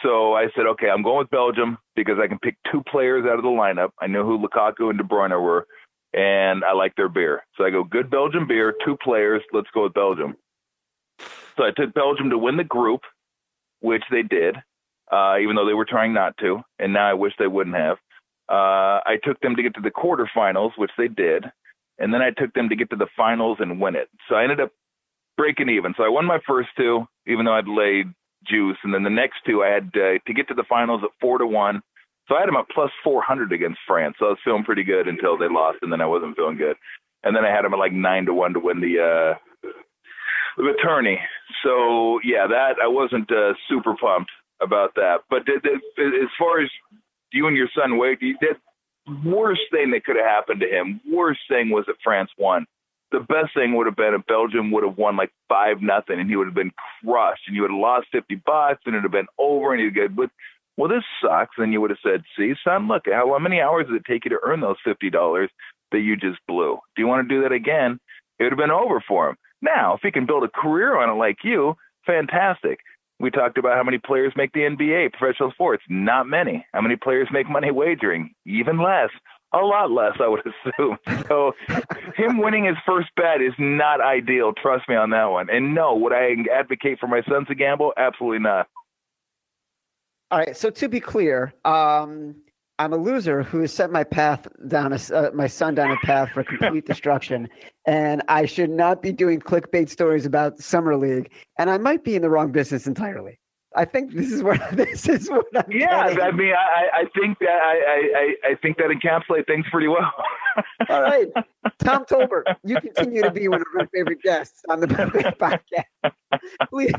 [0.03, 3.39] So I said, okay, I'm going with Belgium because I can pick two players out
[3.39, 3.91] of the lineup.
[4.01, 5.67] I know who Lukaku and De Bruyne were,
[6.15, 7.45] and I like their beer.
[7.57, 9.43] So I go, good Belgium beer, two players.
[9.53, 10.37] Let's go with Belgium.
[11.57, 13.01] So I took Belgium to win the group,
[13.81, 14.57] which they did,
[15.11, 16.63] uh, even though they were trying not to.
[16.79, 17.97] And now I wish they wouldn't have.
[18.49, 21.45] Uh, I took them to get to the quarterfinals, which they did.
[21.99, 24.09] And then I took them to get to the finals and win it.
[24.29, 24.71] So I ended up
[25.37, 25.95] breaking even.
[25.97, 28.07] So I won my first two, even though I'd laid
[28.47, 28.77] juice.
[28.85, 31.39] And then the next two, I had uh, to get to the finals at four
[31.39, 31.81] to one.
[32.29, 34.17] So I had them at plus 400 against France.
[34.19, 36.77] So I was feeling pretty good until they lost, and then I wasn't feeling good.
[37.25, 39.69] And then I had them at like nine to one to win the uh,
[40.57, 41.19] the tourney.
[41.65, 44.31] So yeah, that I wasn't uh, super pumped
[44.61, 45.19] about that.
[45.31, 46.69] But the, the, as far as
[47.33, 48.57] you and your son Wade, did
[49.25, 51.01] worst thing that could have happened to him.
[51.11, 52.67] Worst thing was that France won.
[53.11, 56.29] The best thing would have been if Belgium would have won like five nothing, and
[56.29, 59.13] he would have been crushed, and you would have lost fifty bucks, and it'd have
[59.13, 60.31] been over, and he'd get but.
[60.77, 61.57] Well, this sucks.
[61.59, 64.29] And you would have said, "See, son, look, how many hours did it take you
[64.31, 65.51] to earn those fifty dollars
[65.91, 66.79] that you just blew?
[66.95, 67.99] Do you want to do that again?"
[68.39, 69.37] It would have been over for him.
[69.61, 72.79] Now, if he can build a career on it like you, fantastic.
[73.21, 75.83] We talked about how many players make the NBA, professional sports.
[75.89, 76.65] Not many.
[76.73, 78.33] How many players make money wagering?
[78.47, 79.11] Even less.
[79.55, 80.43] A lot less, I would
[80.79, 80.99] assume.
[81.27, 81.53] So,
[82.17, 84.53] him winning his first bet is not ideal.
[84.53, 85.49] Trust me on that one.
[85.51, 87.93] And no, would I advocate for my son to gamble?
[87.97, 88.69] Absolutely not.
[90.31, 90.55] All right.
[90.55, 92.35] So to be clear, um,
[92.79, 95.97] I'm a loser who has set my path down, a, uh, my son down a
[96.07, 97.49] path for complete destruction,
[97.87, 101.33] and I should not be doing clickbait stories about summer league.
[101.59, 103.41] And I might be in the wrong business entirely.
[103.77, 106.21] I think this is what this is what I'm Yeah, getting.
[106.23, 110.13] I mean, I, I think that I, I, I- think that encapsulates things pretty well.
[110.89, 111.29] All right,
[111.79, 114.87] Tom Tolbert, you continue to be one of my favorite guests on the
[116.07, 116.13] podcast.
[116.71, 116.93] Please,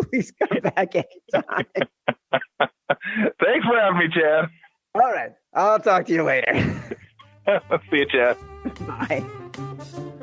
[0.00, 1.66] please come back anytime.
[3.40, 4.46] Thanks for having me, Chad.
[4.94, 6.52] All right, I'll talk to you later.
[7.90, 8.36] See you, Chad.
[8.86, 10.14] Bye.